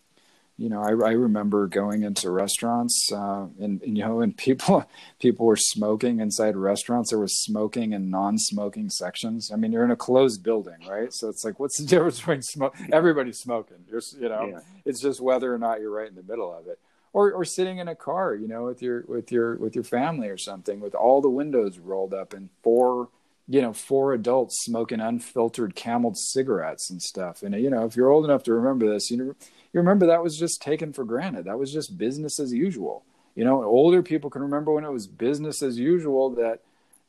[0.59, 4.85] you know, I, I remember going into restaurants, uh, and, and, you know, and people
[5.21, 7.11] people were smoking inside restaurants.
[7.11, 9.53] There was smoking and non-smoking sections.
[9.53, 11.13] I mean, you're in a closed building, right?
[11.15, 12.75] So it's like, what's the difference between smoke?
[12.93, 13.79] Everybody's smoking.
[13.89, 14.61] You're, you know, yeah.
[14.85, 16.81] it's just whether or not you're right in the middle of it,
[17.13, 20.29] or or sitting in a car, you know, with your with your with your family
[20.29, 23.11] or something, with all the windows rolled up and four
[23.51, 27.43] you know, four adults smoking unfiltered camel cigarettes and stuff.
[27.43, 29.35] And you know, if you're old enough to remember this, you know,
[29.73, 31.45] you remember that was just taken for granted.
[31.45, 33.05] That was just business as usual.
[33.35, 36.61] You know, older people can remember when it was business as usual that,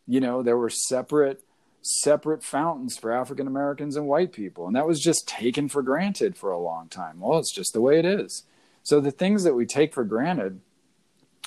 [0.08, 1.42] you know, there were separate
[1.82, 4.68] separate fountains for African Americans and white people.
[4.68, 7.20] And that was just taken for granted for a long time.
[7.20, 8.44] Well, it's just the way it is.
[8.84, 10.60] So the things that we take for granted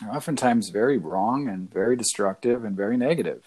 [0.02, 3.46] are oftentimes very wrong and very destructive and very negative.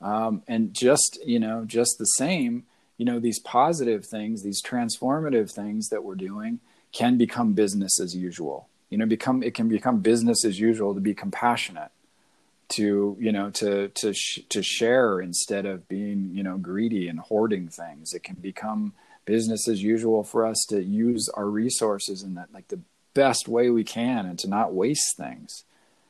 [0.00, 2.64] Um, and just, you know, just the same,
[2.96, 6.60] you know, these positive things, these transformative things that we're doing
[6.92, 8.68] can become business as usual.
[8.90, 11.90] You know, become it can become business as usual to be compassionate,
[12.70, 17.20] to you know, to to sh- to share instead of being you know greedy and
[17.20, 18.14] hoarding things.
[18.14, 22.68] It can become business as usual for us to use our resources in that like
[22.68, 22.80] the
[23.12, 25.64] best way we can and to not waste things,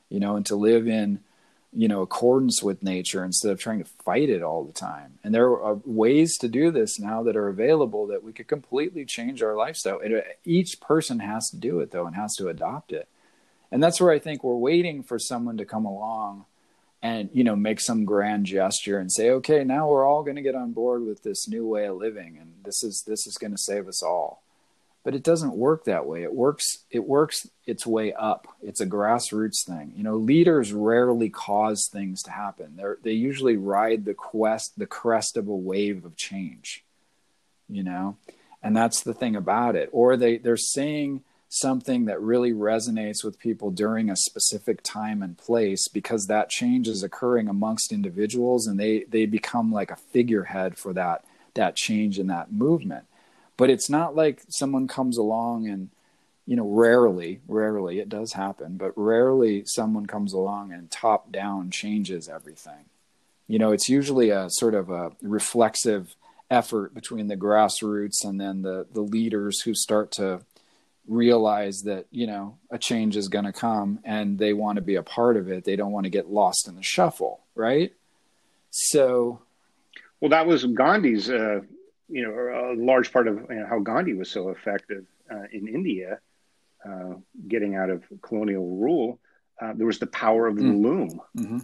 [0.09, 1.19] you know, and to live in
[1.73, 5.19] you know accordance with nature instead of trying to fight it all the time.
[5.23, 8.49] And there are uh, ways to do this now that are available that we could
[8.49, 10.01] completely change our lifestyle.
[10.01, 13.09] It, uh, each person has to do it though and has to adopt it.
[13.71, 16.47] And that's where i think we're waiting for someone to come along
[17.03, 20.43] and you know make some grand gesture and say okay now we're all going to
[20.43, 23.53] get on board with this new way of living and this is this is going
[23.53, 24.43] to save us all
[25.09, 26.23] but it doesn't work that way.
[26.23, 28.47] It works it works its way up.
[28.61, 29.95] It's a grassroots thing.
[29.97, 32.77] You know leaders rarely cause things to happen.
[32.77, 36.85] They they usually ride the quest the crest of a wave of change
[37.71, 38.19] you know?
[38.63, 39.89] And that's the thing about it.
[39.93, 45.39] Or they they're saying something that really resonates with people during a specific time and
[45.39, 50.77] place because that change is occurring amongst individuals and they they become like a figurehead
[50.77, 53.07] for that that change in that movement
[53.59, 55.91] but it's not like someone comes along and
[56.47, 61.71] you know rarely rarely it does happen but rarely someone comes along and top down
[61.71, 62.87] changes everything.
[63.47, 66.15] You know it's usually a sort of a reflexive
[66.51, 70.41] effort between the grassroots and then the the leaders who start to
[71.07, 74.95] realize that you know a change is going to come and they want to be
[74.95, 75.65] a part of it.
[75.65, 77.93] They don't want to get lost in the shuffle right?
[78.71, 79.41] So
[80.21, 81.61] well that was gandhi's uh,
[82.09, 85.69] you know, a large part of you know, how Gandhi was so effective uh, in
[85.69, 86.21] India,
[86.89, 87.15] uh,
[87.47, 89.19] getting out of colonial rule,
[89.61, 90.83] uh, there was the power of the mm.
[90.83, 91.21] loom.
[91.37, 91.59] Mm-hmm.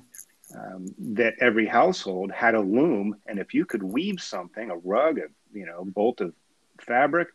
[0.55, 5.19] Um, that every household had a loom, and if you could weave something, a rug,
[5.19, 5.23] a
[5.53, 6.35] you know, bolt of
[6.81, 7.29] fabric,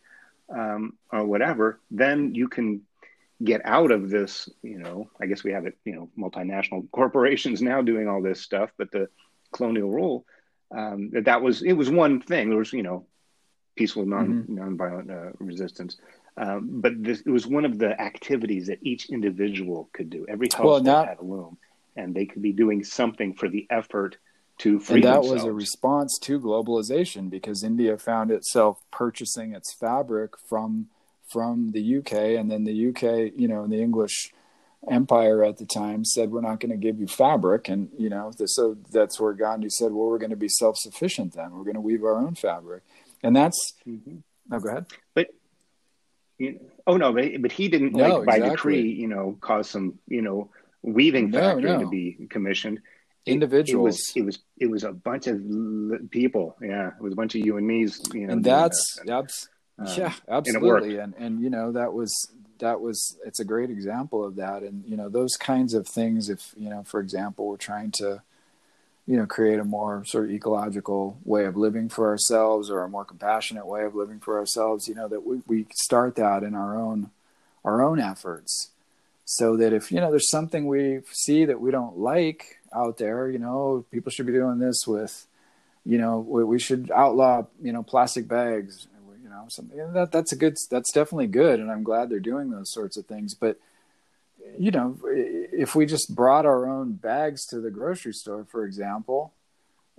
[0.48, 2.82] um, or whatever, then you can
[3.42, 4.48] get out of this.
[4.62, 5.76] You know, I guess we have it.
[5.84, 9.08] You know, multinational corporations now doing all this stuff, but the
[9.52, 10.24] colonial rule
[10.70, 12.48] um, that was it was one thing.
[12.48, 13.06] There was you know
[13.76, 14.58] peaceful non mm-hmm.
[14.58, 15.96] nonviolent uh, resistance.
[16.36, 20.26] Um, but this, it was one of the activities that each individual could do.
[20.28, 21.58] Every household well, that, had a loom,
[21.96, 24.16] and they could be doing something for the effort
[24.58, 25.42] to free and that themselves.
[25.42, 30.88] was a response to globalization because India found itself purchasing its fabric from
[31.26, 34.32] from the UK, and then the UK, you know, the English
[34.88, 38.32] empire at the time said we're not going to give you fabric and you know
[38.46, 41.80] so that's where gandhi said well we're going to be self-sufficient then we're going to
[41.80, 42.82] weave our own fabric
[43.22, 44.16] and that's mm-hmm.
[44.50, 45.28] oh go ahead but
[46.38, 48.56] you know, oh no but, but he didn't no, like by exactly.
[48.56, 50.50] decree you know cause some you know
[50.82, 51.84] weaving factory no, no.
[51.84, 52.80] to be commissioned
[53.26, 55.38] individuals it, it, was it was it was a bunch of
[56.10, 59.06] people yeah it was a bunch of you and me's you know and that's that.
[59.06, 63.44] that's um, yeah absolutely and, and and you know that was that was it's a
[63.44, 64.62] great example of that.
[64.62, 68.22] And you know those kinds of things if you know for example we're trying to
[69.06, 72.88] you know create a more sort of ecological way of living for ourselves or a
[72.88, 76.54] more compassionate way of living for ourselves you know that we, we start that in
[76.54, 77.10] our own
[77.64, 78.70] our own efforts.
[79.24, 83.28] So that if you know there's something we see that we don't like out there
[83.28, 85.26] you know people should be doing this with
[85.84, 88.86] you know we, we should outlaw you know plastic bags
[89.30, 92.70] know something that that's a good that's definitely good and i'm glad they're doing those
[92.72, 93.58] sorts of things but
[94.58, 99.32] you know if we just brought our own bags to the grocery store for example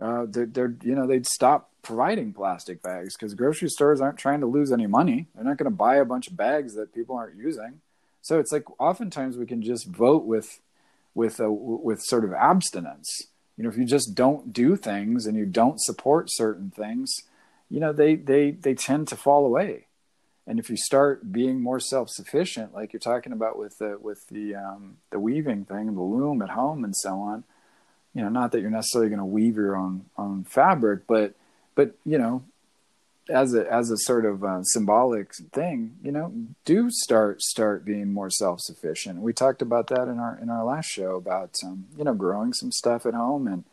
[0.02, 4.40] uh, they're, they're you know they'd stop providing plastic bags because grocery stores aren't trying
[4.40, 5.28] to lose any money.
[5.36, 7.82] They're not going to buy a bunch of bags that people aren't using.
[8.22, 10.60] So it's like oftentimes we can just vote with
[11.14, 13.08] with a with sort of abstinence.
[13.58, 17.14] You know if you just don't do things and you don't support certain things
[17.72, 19.88] you know they they they tend to fall away.
[20.46, 24.56] And if you start being more self-sufficient like you're talking about with the with the
[24.56, 27.44] um, the weaving thing the loom at home and so on
[28.14, 31.34] you know not that you're necessarily going to weave your own own fabric but
[31.76, 32.44] but you know
[33.30, 36.34] as a as a sort of uh, symbolic thing you know
[36.66, 39.22] do start start being more self-sufficient.
[39.22, 42.54] We talked about that in our in our last show about um, you know growing
[42.54, 43.64] some stuff at home and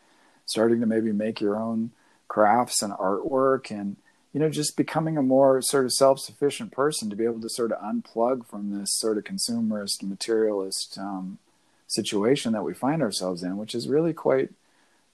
[0.47, 1.91] starting to maybe make your own
[2.29, 3.97] crafts and artwork and
[4.33, 7.73] you know just becoming a more sort of self-sufficient person to be able to sort
[7.73, 11.39] of unplug from this sort of consumerist materialist um,
[11.87, 14.51] situation that we find ourselves in which is really quite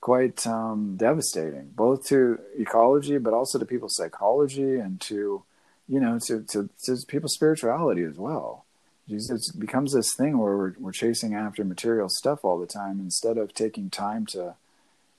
[0.01, 5.43] quite um, devastating both to ecology but also to people's psychology and to
[5.87, 8.65] you know to to, to people's spirituality as well.
[9.07, 13.37] It becomes this thing where we're, we're chasing after material stuff all the time instead
[13.37, 14.55] of taking time to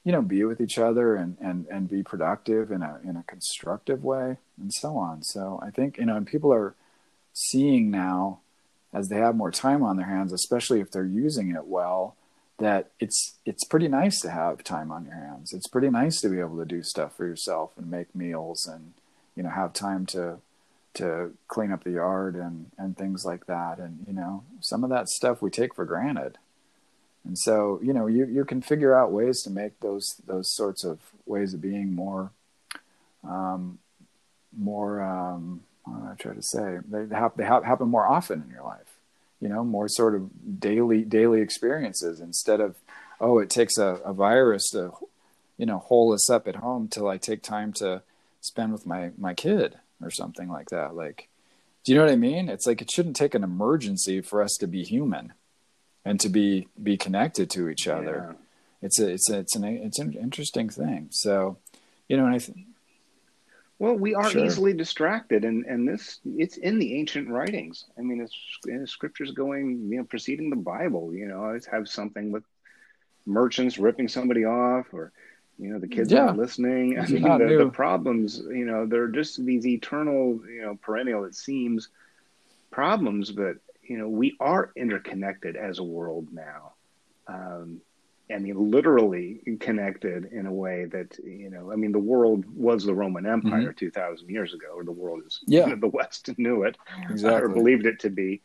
[0.07, 3.25] you know be with each other and and and be productive in a in a
[3.25, 5.23] constructive way and so on.
[5.23, 6.75] So i think you know and people are
[7.35, 8.39] seeing now
[8.95, 12.17] as they have more time on their hands especially if they're using it well
[12.59, 15.53] that it's it's pretty nice to have time on your hands.
[15.53, 18.95] It's pretty nice to be able to do stuff for yourself and make meals and
[19.35, 20.39] you know have time to
[20.95, 23.79] to clean up the yard and and things like that.
[23.79, 26.39] And you know some of that stuff we take for granted
[27.27, 30.85] and so, you know, you, you can figure out ways to make those those sorts
[30.85, 32.31] of ways of being more,
[33.25, 33.79] um,
[34.57, 35.03] more.
[35.03, 36.79] Um, what do I try to say?
[36.89, 38.97] They, have, they happen more often in your life.
[39.41, 42.77] You know, more sort of daily daily experiences instead of,
[43.21, 44.93] oh, it takes a, a virus to,
[45.59, 48.03] you know, hole us up at home till I take time to
[48.41, 50.95] spend with my my kid or something like that.
[50.95, 51.29] Like,
[51.83, 52.49] do you know what I mean?
[52.49, 55.33] It's like it shouldn't take an emergency for us to be human
[56.07, 58.29] and to be be connected to each other.
[58.31, 58.37] Yeah.
[58.83, 61.09] It's a it's a, it's an it's an interesting thing.
[61.11, 61.59] So,
[62.09, 62.59] you know, and I think.
[63.79, 64.47] Well, we are sure.
[64.47, 67.85] easily distracted, and and this it's in the ancient writings.
[67.99, 68.35] I mean, it's
[68.67, 71.13] in scriptures going, you know, preceding the Bible.
[71.13, 72.45] You know, always have something with
[73.27, 75.13] merchants ripping somebody off, or
[75.59, 76.25] you know, the kids yeah.
[76.27, 76.99] not listening.
[76.99, 81.25] I mean, the, the problems, you know, they're just these eternal, you know, perennial.
[81.25, 81.89] It seems
[82.71, 83.57] problems, but
[83.89, 86.73] you know, we are interconnected as a world now.
[87.27, 87.81] Um,
[88.33, 92.85] I mean, literally connected in a way that, you know, I mean, the world was
[92.85, 93.79] the Roman Empire mm-hmm.
[93.79, 95.75] 2,000 years ago, or the world is, yeah.
[95.81, 96.77] the West knew it
[97.09, 97.43] exactly.
[97.43, 98.43] or believed it to be.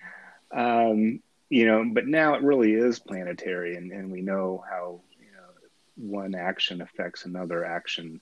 [0.51, 5.31] Um, you know, but now it really is planetary, and, and we know how, you
[5.31, 8.21] know, one action affects another action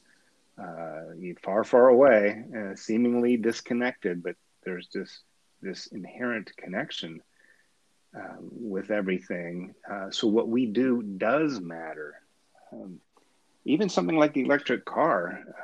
[0.57, 1.13] uh,
[1.43, 5.21] far, far away, uh, seemingly disconnected, but there's just
[5.61, 7.21] this inherent connection
[8.17, 9.75] uh, with everything.
[9.89, 12.15] Uh, so what we do does matter.
[12.71, 12.99] Um,
[13.65, 15.43] even something like the electric car.
[15.47, 15.61] Uh,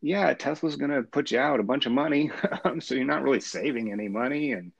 [0.00, 2.30] yeah, Tesla's going to put you out a bunch of money,
[2.80, 4.52] so you're not really saving any money.
[4.52, 4.72] And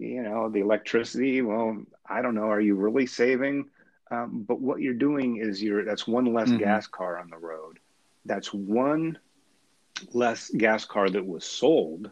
[0.00, 1.42] you know the electricity.
[1.42, 2.50] Well, I don't know.
[2.50, 3.68] Are you really saving?
[4.10, 6.58] Um, but what you're doing is you're that's one less mm-hmm.
[6.58, 7.78] gas car on the road.
[8.24, 9.18] That's one
[10.12, 12.10] less gas car that was sold,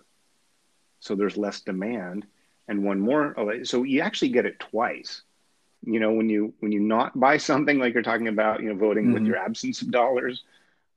[1.01, 2.27] so there's less demand,
[2.69, 3.65] and one more.
[3.65, 5.23] So you actually get it twice.
[5.85, 8.75] You know, when you when you not buy something like you're talking about, you know,
[8.75, 9.15] voting mm-hmm.
[9.15, 10.43] with your absence of dollars,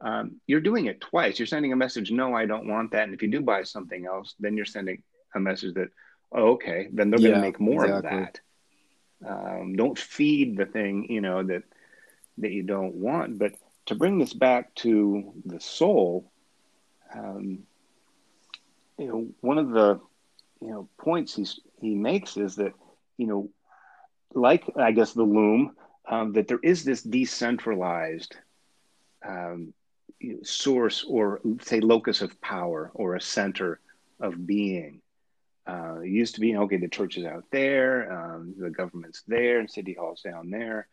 [0.01, 1.37] um, you're doing it twice.
[1.37, 3.03] You're sending a message, no, I don't want that.
[3.03, 5.03] And if you do buy something else, then you're sending
[5.35, 5.89] a message that,
[6.31, 8.17] oh, okay, then they're yeah, going to make more exactly.
[8.17, 8.39] of that.
[9.27, 11.63] Um, don't feed the thing, you know, that
[12.37, 13.37] that you don't want.
[13.37, 13.55] But
[13.87, 16.31] to bring this back to the soul,
[17.13, 17.63] um,
[18.99, 19.99] you know, one of the
[20.61, 22.73] you know points he's he makes is that
[23.17, 23.49] you know,
[24.33, 25.75] like I guess the loom,
[26.07, 28.35] um, that there is this decentralized
[29.25, 29.73] um,
[30.43, 33.79] source or say locus of power or a center
[34.19, 35.01] of being.
[35.67, 39.59] Uh, it used to be okay, the church is out there, um, the government's there,
[39.59, 40.87] and city hall's down there.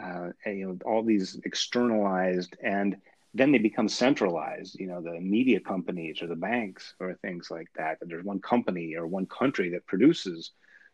[0.00, 2.96] Uh, and, you know, all these externalized, and
[3.34, 4.78] then they become centralized.
[4.78, 7.98] You know, the media companies or the banks or things like that.
[8.00, 10.50] And there's one company or one country that produces,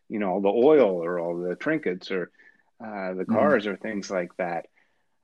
[0.09, 2.30] you know, all the oil or all the trinkets or
[2.80, 3.34] uh, the mm-hmm.
[3.34, 3.72] cars mm.
[3.72, 4.66] or things like that.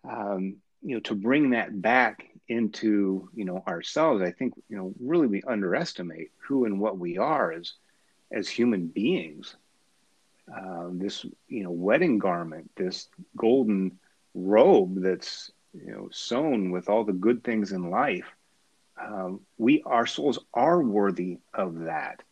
[0.09, 4.93] Um, you know, to bring that back into you know ourselves, I think you know
[5.01, 7.73] really we underestimate who and what we are as
[8.31, 9.57] as human beings.
[10.55, 13.99] Uh, this you know wedding garment, this golden
[14.35, 18.27] robe that's you know sewn with all the good things in life.
[19.01, 22.23] Um, we our souls are worthy of that.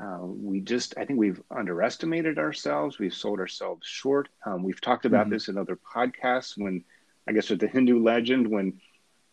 [0.00, 2.98] Uh, we just I think we've underestimated ourselves.
[2.98, 4.28] We've sold ourselves short.
[4.44, 5.34] Um, we've talked about mm-hmm.
[5.34, 6.84] this in other podcasts when
[7.28, 8.80] I guess with the Hindu legend when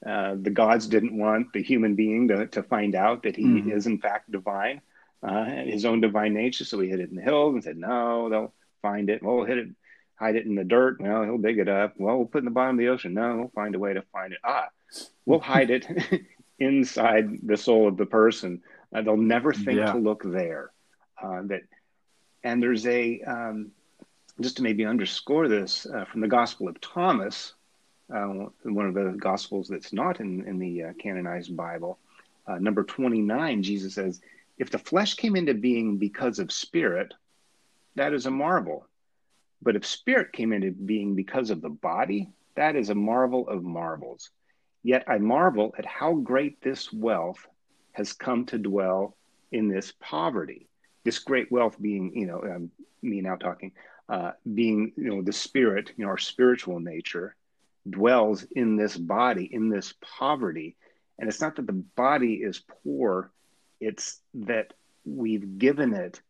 [0.05, 3.71] uh, the gods didn't want the human being to, to find out that he mm-hmm.
[3.71, 4.81] is in fact divine,
[5.23, 6.63] uh, his own divine nature.
[6.63, 9.21] So he hid it in the hills and said, no, they'll find it.
[9.21, 9.69] Well, we'll hit it,
[10.19, 10.99] hide it in the dirt.
[10.99, 11.93] Well, he'll dig it up.
[11.97, 13.13] Well, we'll put it in the bottom of the ocean.
[13.13, 14.39] No, we'll find a way to find it.
[14.43, 14.67] Ah,
[15.25, 15.87] we'll hide it
[16.59, 18.61] inside the soul of the person.
[18.93, 19.93] Uh, they'll never think yeah.
[19.93, 20.71] to look there.
[21.21, 21.61] Uh, that,
[22.43, 23.71] and there's a um,
[24.41, 27.53] just to maybe underscore this uh, from the Gospel of Thomas,
[28.13, 28.25] uh,
[28.63, 31.99] one of the gospels that's not in, in the uh, canonized Bible.
[32.47, 34.21] Uh, number 29, Jesus says,
[34.57, 37.13] If the flesh came into being because of spirit,
[37.95, 38.87] that is a marvel.
[39.61, 43.63] But if spirit came into being because of the body, that is a marvel of
[43.63, 44.29] marvels.
[44.83, 47.45] Yet I marvel at how great this wealth
[47.93, 49.17] has come to dwell
[49.51, 50.69] in this poverty.
[51.03, 53.73] This great wealth being, you know, um, me now talking,
[54.07, 57.35] uh, being, you know, the spirit, you know, our spiritual nature,
[57.89, 60.75] dwells in this body, in this poverty.
[61.17, 63.31] And it's not that the body is poor,
[63.79, 64.73] it's that
[65.05, 66.21] we've given it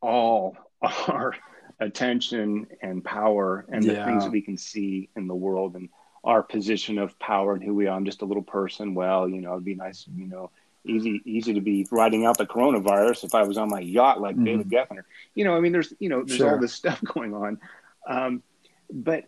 [0.00, 1.34] all our
[1.80, 5.88] attention and power and the things we can see in the world and
[6.24, 7.96] our position of power and who we are.
[7.96, 8.94] I'm just a little person.
[8.94, 10.50] Well, you know, it'd be nice, you know,
[10.86, 14.36] easy easy to be riding out the coronavirus if I was on my yacht like
[14.36, 14.44] mm-hmm.
[14.44, 15.02] David Geffen.
[15.34, 16.52] You know, I mean, there's you know, there's sure.
[16.52, 17.60] all this stuff going on.
[18.08, 18.42] Um,
[18.90, 19.24] but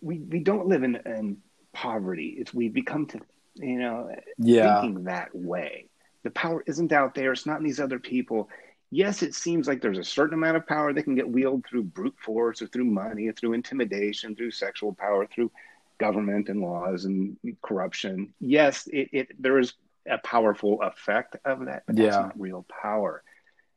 [0.00, 1.38] we we don't live in, in
[1.72, 2.36] poverty.
[2.38, 3.20] It's we become to
[3.54, 4.80] you know yeah.
[4.80, 5.86] thinking that way.
[6.24, 7.32] The power isn't out there.
[7.32, 8.48] It's not in these other people.
[8.90, 11.84] Yes, it seems like there's a certain amount of power that can get wielded through
[11.84, 15.50] brute force or through money or through intimidation, through sexual power, through
[15.98, 18.32] government and laws and corruption.
[18.40, 19.74] Yes, it, it there is
[20.08, 22.22] a powerful effect of that, but that's yeah.
[22.22, 23.22] not real power.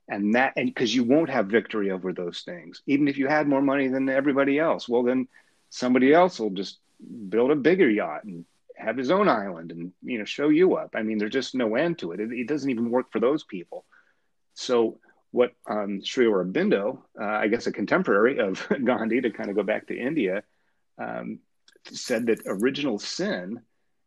[0.07, 3.47] And that and because you won't have victory over those things, even if you had
[3.47, 4.88] more money than everybody else.
[4.88, 5.28] Well, then
[5.70, 6.80] somebody else will just
[7.30, 8.45] build a bigger yacht and
[8.76, 11.76] have his own island and you know show you up i mean there's just no
[11.76, 13.86] end to it it, it doesn't even work for those people
[14.62, 14.99] so
[15.32, 19.64] what um, Sri Aurobindo, uh, I guess a contemporary of Gandhi, to kind of go
[19.64, 20.43] back to India,
[20.97, 21.39] um,
[21.86, 23.62] said that original sin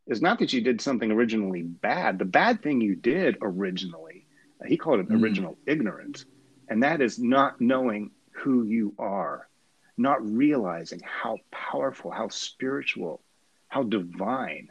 [0.07, 2.19] is not that you did something originally bad.
[2.19, 4.27] The bad thing you did originally,
[4.61, 5.23] uh, he called it mm.
[5.23, 6.27] original ignorance,
[6.69, 9.49] and that is not knowing who you are
[9.97, 13.21] not realizing how powerful, how spiritual,
[13.69, 14.69] how divine,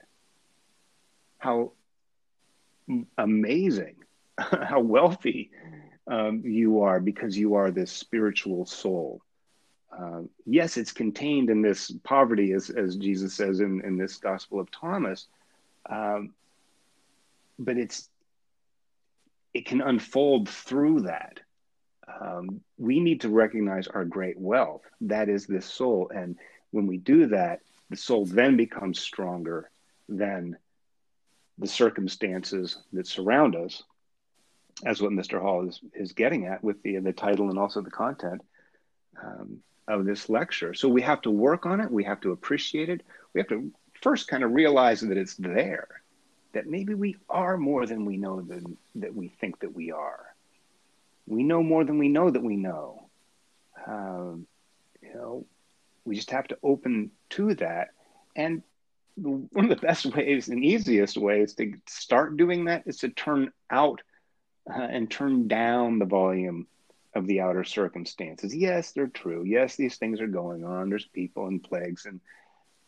[1.38, 1.72] how
[3.18, 3.96] amazing,
[4.38, 5.52] how wealthy
[6.08, 9.22] um, you are because you are this spiritual soul.
[9.92, 14.60] Uh, yes, it's contained in this poverty, as, as Jesus says in, in this Gospel
[14.60, 15.28] of Thomas,
[15.88, 16.34] um,
[17.60, 18.10] but it's
[19.54, 21.40] it can unfold through that
[22.22, 24.82] um, we need to recognize our great wealth.
[25.02, 26.12] That is this soul.
[26.14, 26.38] And
[26.72, 29.70] when we do that, the soul then becomes stronger
[30.10, 30.58] than
[31.58, 33.84] the circumstances that surround us,
[34.86, 35.42] as what Mr.
[35.42, 38.42] Hall is, is getting at with the, the title and also the content
[39.24, 40.74] um, of this lecture.
[40.74, 41.92] So we have to work on it.
[41.92, 43.02] We have to appreciate it.
[43.34, 43.72] We have to
[44.02, 45.88] first kind of realize that it's there.
[46.54, 50.26] that maybe we are more than we know than, that we think that we are.
[51.26, 53.08] We know more than we know that we know.
[53.88, 54.48] Um,
[55.02, 55.46] you know,
[56.06, 57.90] we just have to open to that.
[58.36, 58.62] And
[59.16, 63.52] one of the best ways and easiest ways to start doing that is to turn
[63.70, 64.02] out
[64.70, 66.68] uh, and turn down the volume
[67.16, 68.56] of the outer circumstances.
[68.56, 69.44] Yes, they're true.
[69.46, 70.90] Yes, these things are going on.
[70.90, 72.20] There's people and plagues and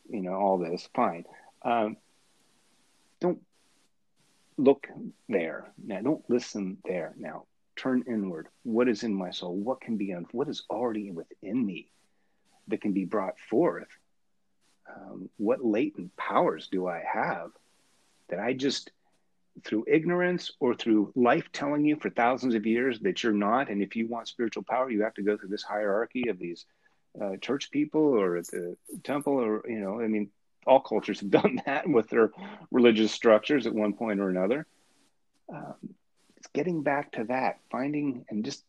[0.09, 0.87] you know all this.
[0.95, 1.25] Fine.
[1.63, 1.97] Um,
[3.19, 3.41] don't
[4.57, 4.87] look
[5.29, 6.01] there now.
[6.01, 7.45] Don't listen there now.
[7.75, 8.47] Turn inward.
[8.63, 9.55] What is in my soul?
[9.55, 11.89] What can be un- What is already within me
[12.67, 13.87] that can be brought forth?
[14.87, 17.51] Um, what latent powers do I have
[18.29, 18.91] that I just
[19.63, 23.69] through ignorance or through life telling you for thousands of years that you're not.
[23.69, 26.65] And if you want spiritual power, you have to go through this hierarchy of these
[27.21, 30.29] uh, church people or at the temple, or, you know, I mean,
[30.67, 32.31] all cultures have done that with their
[32.71, 34.67] religious structures at one point or another.
[35.53, 35.75] Um,
[36.37, 38.63] it's getting back to that, finding and just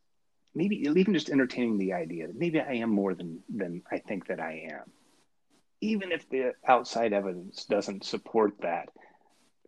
[0.55, 4.29] maybe even just entertaining the idea that maybe I am more than than I think
[4.29, 4.91] that I am,
[5.81, 8.91] even if the outside evidence doesn't support that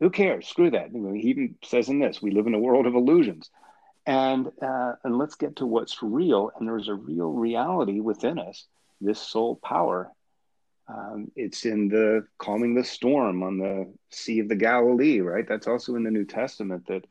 [0.01, 0.47] who cares?
[0.47, 0.91] Screw that.
[0.91, 3.51] He even says in this, we live in a world of illusions.
[4.07, 6.51] And, uh, and let's get to what's real.
[6.57, 8.67] And there's a real reality within us,
[9.01, 10.11] this soul power.
[10.89, 15.47] Um, it's in the calming the storm on the Sea of the Galilee, right?
[15.47, 17.05] That's also in the New Testament that,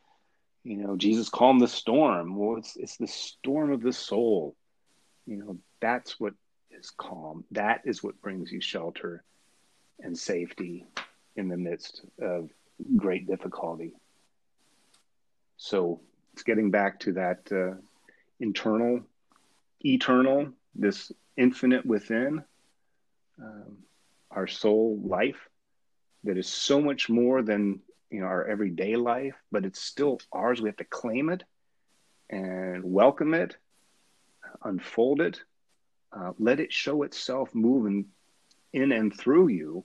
[0.63, 2.35] you know, Jesus calmed the storm.
[2.35, 4.55] Well, it's, it's the storm of the soul.
[5.27, 6.33] You know, that's what
[6.71, 7.43] is calm.
[7.51, 9.23] That is what brings you shelter
[9.99, 10.87] and safety
[11.35, 12.49] in the midst of
[12.95, 13.93] great difficulty.
[15.57, 16.01] So
[16.33, 17.75] it's getting back to that uh,
[18.39, 19.01] internal,
[19.81, 22.43] eternal, this infinite within
[23.41, 23.77] um,
[24.31, 25.49] our soul life
[26.23, 30.61] that is so much more than you know our everyday life, but it's still ours.
[30.61, 31.43] We have to claim it
[32.29, 33.57] and welcome it,
[34.63, 35.41] unfold it,
[36.11, 38.05] uh, let it show itself moving
[38.73, 39.83] in and through you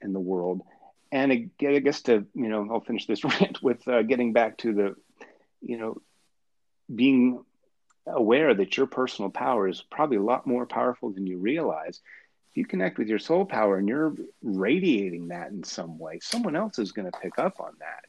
[0.00, 0.62] in the world
[1.12, 4.72] and I guess to you know, I'll finish this rant with uh, getting back to
[4.72, 4.94] the,
[5.60, 6.00] you know,
[6.94, 7.44] being
[8.06, 12.00] aware that your personal power is probably a lot more powerful than you realize.
[12.50, 16.56] If you connect with your soul power and you're radiating that in some way, someone
[16.56, 18.06] else is going to pick up on that,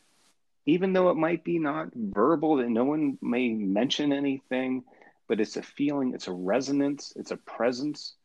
[0.66, 4.84] even though it might be not verbal, that no one may mention anything,
[5.28, 8.16] but it's a feeling, it's a resonance, it's a presence,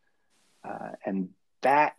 [0.66, 1.28] uh, and
[1.60, 1.94] that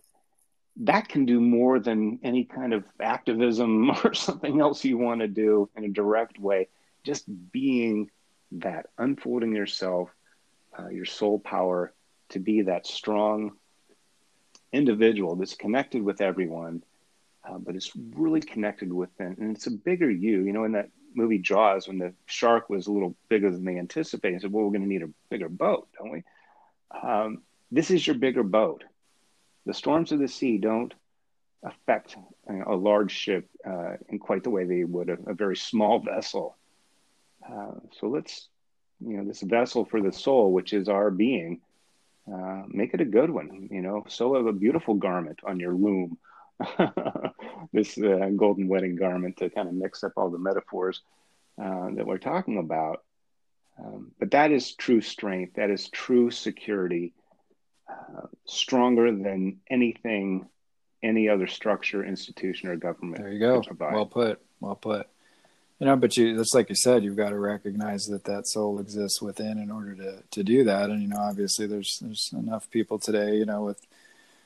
[0.81, 5.27] that can do more than any kind of activism or something else you want to
[5.27, 6.67] do in a direct way.
[7.03, 8.09] Just being
[8.53, 10.09] that, unfolding yourself,
[10.77, 11.93] uh, your soul power
[12.29, 13.53] to be that strong
[14.73, 16.83] individual that's connected with everyone,
[17.47, 19.35] uh, but it's really connected with them.
[19.39, 20.43] And it's a bigger you.
[20.43, 23.79] You know, in that movie Jaws, when the shark was a little bigger than they
[23.79, 26.23] anticipated, said, Well, we're going to need a bigger boat, don't we?
[27.01, 28.83] Um, this is your bigger boat
[29.67, 30.93] the storms of the sea don't
[31.61, 32.15] affect
[32.49, 36.55] a large ship uh, in quite the way they would a, a very small vessel.
[37.45, 38.47] Uh, so let's,
[39.05, 41.59] you know, this vessel for the soul, which is our being,
[42.31, 43.67] uh, make it a good one.
[43.71, 46.17] You know, sew a beautiful garment on your loom.
[47.73, 51.01] this uh, golden wedding garment to kind of mix up all the metaphors
[51.61, 53.03] uh, that we're talking about.
[53.79, 55.55] Um, but that is true strength.
[55.55, 57.13] That is true security
[57.89, 60.47] uh, stronger than anything
[61.03, 63.21] any other structure, institution, or government.
[63.21, 63.63] There you go.
[63.79, 64.41] Well put.
[64.59, 65.07] Well put.
[65.79, 68.79] You know, but you, just like you said, you've got to recognize that that soul
[68.79, 70.89] exists within in order to to do that.
[70.89, 73.85] And you know, obviously, there's there's enough people today, you know, with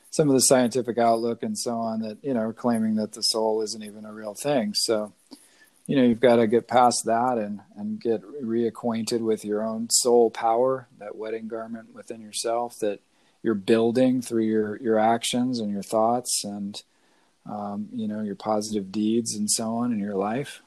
[0.10, 3.22] some of the scientific outlook and so on that you know are claiming that the
[3.22, 4.74] soul isn't even a real thing.
[4.74, 5.14] So,
[5.88, 9.90] you know, you've got to get past that and and get reacquainted with your own
[9.90, 13.00] soul power, that wedding garment within yourself that
[13.44, 16.84] you're building through your your actions and your thoughts and
[17.50, 20.62] um, you know your positive deeds and so on in your life.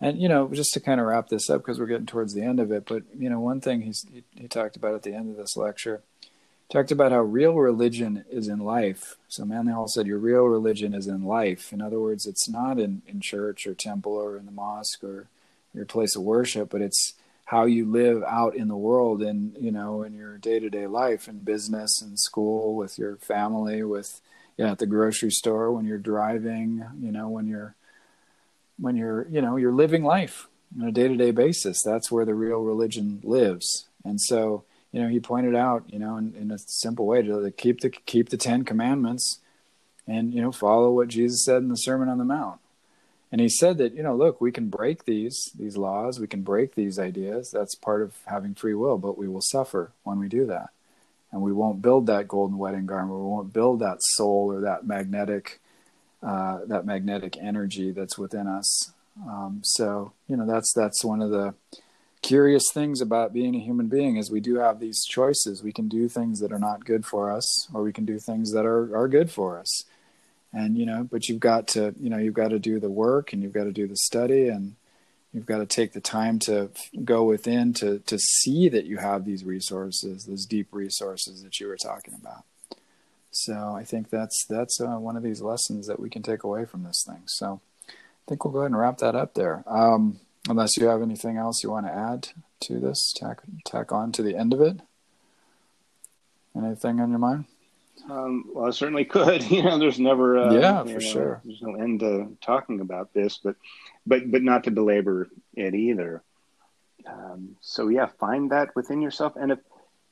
[0.00, 2.42] And you know just to kind of wrap this up because we're getting towards the
[2.42, 5.14] end of it but you know one thing he's, he, he talked about at the
[5.14, 6.02] end of this lecture
[6.70, 9.16] talked about how real religion is in life.
[9.28, 11.72] So manly hall said your real religion is in life.
[11.72, 15.28] In other words it's not in, in church or temple or in the mosque or
[15.74, 17.12] your place of worship but it's
[17.44, 21.38] how you live out in the world and you know in your day-to-day life in
[21.38, 24.20] business and school with your family with
[24.56, 27.74] you know, at the grocery store when you're driving you know when you're
[28.78, 30.48] when you're you know you're living life
[30.80, 31.82] on a day-to-day basis.
[31.84, 33.88] That's where the real religion lives.
[34.04, 37.50] And so you know he pointed out you know in, in a simple way to
[37.56, 39.40] keep the keep the 10 commandments
[40.06, 42.60] and you know follow what jesus said in the sermon on the mount
[43.32, 46.42] and he said that you know look we can break these these laws we can
[46.42, 47.50] break these ideas.
[47.50, 50.68] That's part of having free will but we will suffer when we do that.
[51.32, 53.18] And we won't build that golden wedding garment.
[53.18, 55.60] We won't build that soul or that magnetic
[56.22, 58.92] uh, that magnetic energy that's within us.
[59.26, 61.54] Um, so you know that's that's one of the
[62.20, 65.62] curious things about being a human being is we do have these choices.
[65.62, 68.52] We can do things that are not good for us or we can do things
[68.52, 69.84] that are are good for us
[70.52, 73.32] and you know but you've got to you know you've got to do the work
[73.32, 74.74] and you've got to do the study and
[75.32, 76.70] you've got to take the time to
[77.04, 81.66] go within to to see that you have these resources those deep resources that you
[81.66, 82.44] were talking about.
[83.30, 86.64] So i think that's that's uh, one of these lessons that we can take away
[86.64, 87.22] from this thing.
[87.26, 89.64] So i think we'll go ahead and wrap that up there.
[89.66, 92.28] Um, unless you have anything else you want to add
[92.60, 94.80] to this tack tack on to the end of it?
[96.54, 97.46] Anything on your mind
[98.08, 99.42] um, well, I certainly could.
[99.50, 101.40] You know, there's never uh, yeah, for know, sure.
[101.44, 103.56] There's no end to talking about this, but
[104.06, 106.22] but but not to belabor it either.
[107.06, 109.58] Um, so yeah, find that within yourself, and if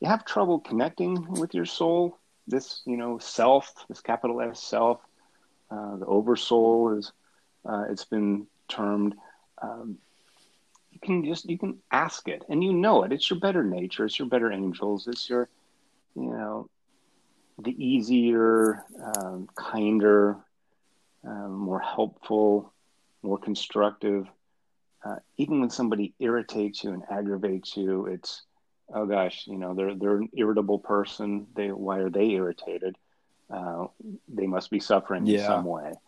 [0.00, 5.00] you have trouble connecting with your soul, this you know self, this capital S self,
[5.70, 7.12] uh, the oversoul is
[7.64, 9.14] uh, it's been termed.
[9.62, 9.98] Um,
[10.92, 13.12] you can just you can ask it, and you know it.
[13.12, 14.04] It's your better nature.
[14.04, 15.06] It's your better angels.
[15.06, 15.48] It's your
[16.16, 16.68] you know
[17.62, 18.84] the easier,
[19.16, 20.36] um, kinder,
[21.24, 22.72] um, more helpful,
[23.22, 24.26] more constructive.
[25.04, 28.42] Uh, even when somebody irritates you and aggravates you, it's
[28.94, 31.46] oh gosh, you know they're they're an irritable person.
[31.54, 32.96] They why are they irritated?
[33.50, 33.86] Uh,
[34.28, 35.40] they must be suffering yeah.
[35.40, 35.92] in some way.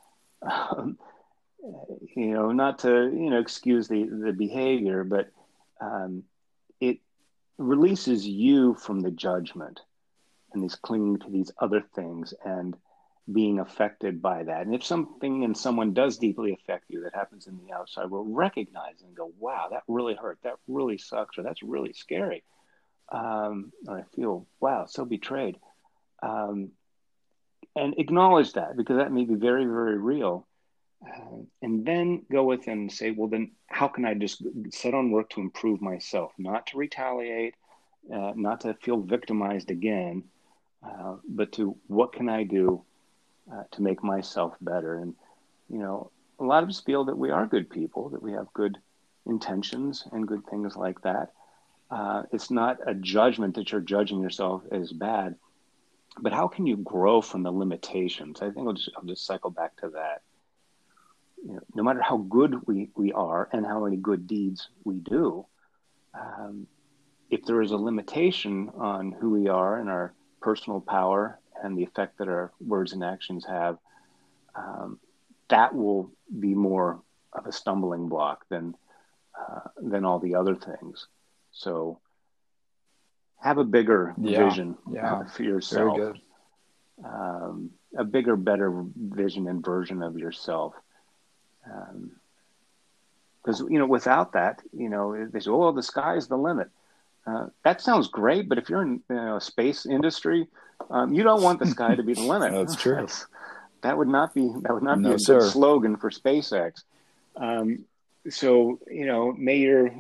[0.45, 0.99] Um,
[2.17, 5.31] you know, not to you know excuse the the behavior, but
[5.81, 6.25] um,
[6.81, 6.99] it
[7.59, 9.81] releases you from the judgment
[10.55, 12.77] and these clinging to these other things and
[13.31, 14.67] being affected by that.
[14.67, 18.25] And if something and someone does deeply affect you that happens in the outside, we'll
[18.25, 20.39] recognize and go, wow, that really hurt.
[20.43, 22.43] That really sucks, or that's really scary.
[23.11, 25.59] Um, or I feel, wow, so betrayed.
[26.23, 26.71] Um,
[27.77, 30.47] and acknowledge that because that may be very, very real.
[31.07, 35.11] Uh, and then go with and say, well, then how can I just set on
[35.11, 37.55] work to improve myself, not to retaliate,
[38.13, 40.25] uh, not to feel victimized again,
[40.85, 42.83] uh, but to what can I do
[43.53, 44.97] uh, to make myself better?
[44.97, 45.15] And,
[45.69, 48.53] you know, a lot of us feel that we are good people, that we have
[48.53, 48.79] good
[49.27, 51.33] intentions and good things like that.
[51.91, 55.37] Uh, it's not a judgment that you're judging yourself as bad,
[56.21, 58.41] but how can you grow from the limitations?
[58.41, 60.23] I think I'll just, I'll just cycle back to that.
[61.45, 65.01] You know, no matter how good we, we are and how many good deeds we
[65.01, 65.47] do,
[66.15, 66.67] um,
[67.31, 70.13] if there is a limitation on who we are and our
[70.43, 73.79] personal power and the effect that our words and actions have,
[74.55, 74.99] um,
[75.49, 77.01] that will be more
[77.33, 78.75] of a stumbling block than
[79.39, 81.07] uh, than all the other things.
[81.53, 81.99] So
[83.41, 85.15] have a bigger yeah, vision yeah.
[85.15, 85.99] Uh, for yourself.
[87.05, 90.75] Um, a bigger, better vision and version of yourself.
[93.43, 96.37] Because um, you know, without that, you know, they say, "Oh, the sky is the
[96.37, 96.71] limit."
[97.27, 100.49] Uh, that sounds great, but if you're in you know, space industry,
[100.91, 102.53] um, you don't want the sky to be the limit.
[102.67, 102.97] That's true.
[102.97, 103.27] That's,
[103.83, 105.41] that would not be that would not no, be a sir.
[105.41, 106.83] good slogan for SpaceX.
[107.37, 107.85] Um,
[108.29, 109.91] so you know, may your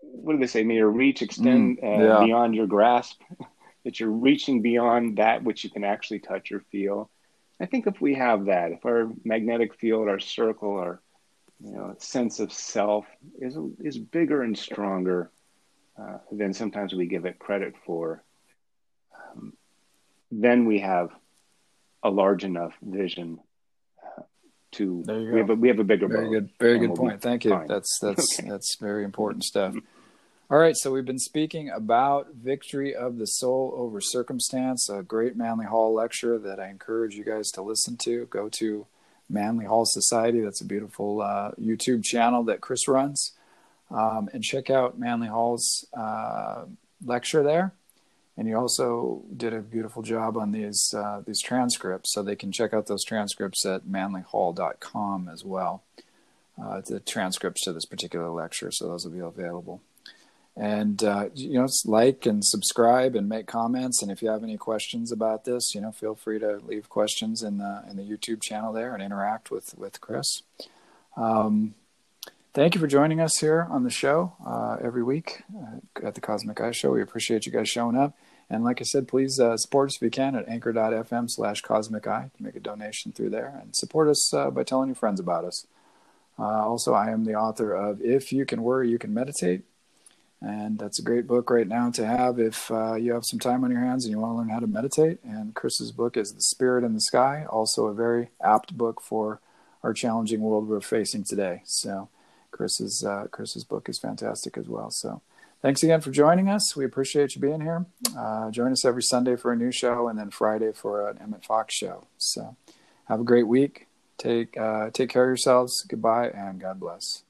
[0.00, 0.62] what do they say?
[0.62, 2.14] May your reach extend mm, yeah.
[2.14, 3.20] uh, beyond your grasp.
[3.84, 7.10] that you're reaching beyond that which you can actually touch or feel.
[7.60, 11.00] I think if we have that, if our magnetic field, our circle, our
[11.62, 13.06] you know sense of self
[13.38, 15.30] is is bigger and stronger
[16.00, 18.22] uh, than sometimes we give it credit for,
[19.14, 19.52] um,
[20.30, 21.10] then we have
[22.02, 23.38] a large enough vision
[24.04, 24.22] uh,
[24.72, 27.22] to we have a, we have a bigger very good very good we'll point.
[27.22, 27.52] Thank you.
[27.52, 27.66] fine.
[27.66, 28.48] that's that's okay.
[28.48, 29.74] that's very important stuff.
[30.50, 35.36] All right so we've been speaking about victory of the soul over circumstance a great
[35.36, 38.26] manly hall lecture that i encourage you guys to listen to.
[38.26, 38.86] Go to
[39.30, 40.40] manly hall society.
[40.40, 43.32] That's a beautiful uh, youtube channel that chris runs
[43.94, 46.64] um, and check out Manly Hall's uh,
[47.04, 47.72] lecture there.
[48.36, 52.50] And you also did a beautiful job on these uh, these transcripts, so they can
[52.50, 55.84] check out those transcripts at manlyhall.com as well.
[56.60, 59.82] Uh, the transcripts to this particular lecture, so those will be available.
[60.56, 64.02] And uh, you know, like and subscribe and make comments.
[64.02, 67.40] And if you have any questions about this, you know, feel free to leave questions
[67.40, 70.42] in the in the YouTube channel there and interact with with Chris.
[71.16, 71.76] Um,
[72.54, 76.20] thank you for joining us here on the show uh, every week uh, at the
[76.20, 76.92] Cosmic Eye Show.
[76.92, 78.16] We appreciate you guys showing up.
[78.48, 82.06] And like I said, please uh, support us if you can at anchor.fm slash cosmic
[82.06, 85.18] eye to make a donation through there and support us uh, by telling your friends
[85.18, 85.66] about us.
[86.38, 89.62] Uh, also, I am the author of If You Can Worry, You Can Meditate.
[90.40, 93.64] And that's a great book right now to have if uh, you have some time
[93.64, 95.18] on your hands and you want to learn how to meditate.
[95.24, 99.40] And Chris's book is The Spirit in the Sky, also a very apt book for
[99.82, 101.62] our challenging world we're facing today.
[101.64, 102.10] So,
[102.54, 104.90] Chris's uh, Chris's book is fantastic as well.
[104.90, 105.20] So,
[105.60, 106.76] thanks again for joining us.
[106.76, 107.86] We appreciate you being here.
[108.16, 111.44] Uh, join us every Sunday for a new show, and then Friday for an Emmett
[111.44, 112.06] Fox show.
[112.16, 112.56] So,
[113.06, 113.88] have a great week.
[114.18, 115.84] Take uh, take care of yourselves.
[115.88, 117.24] Goodbye, and God bless.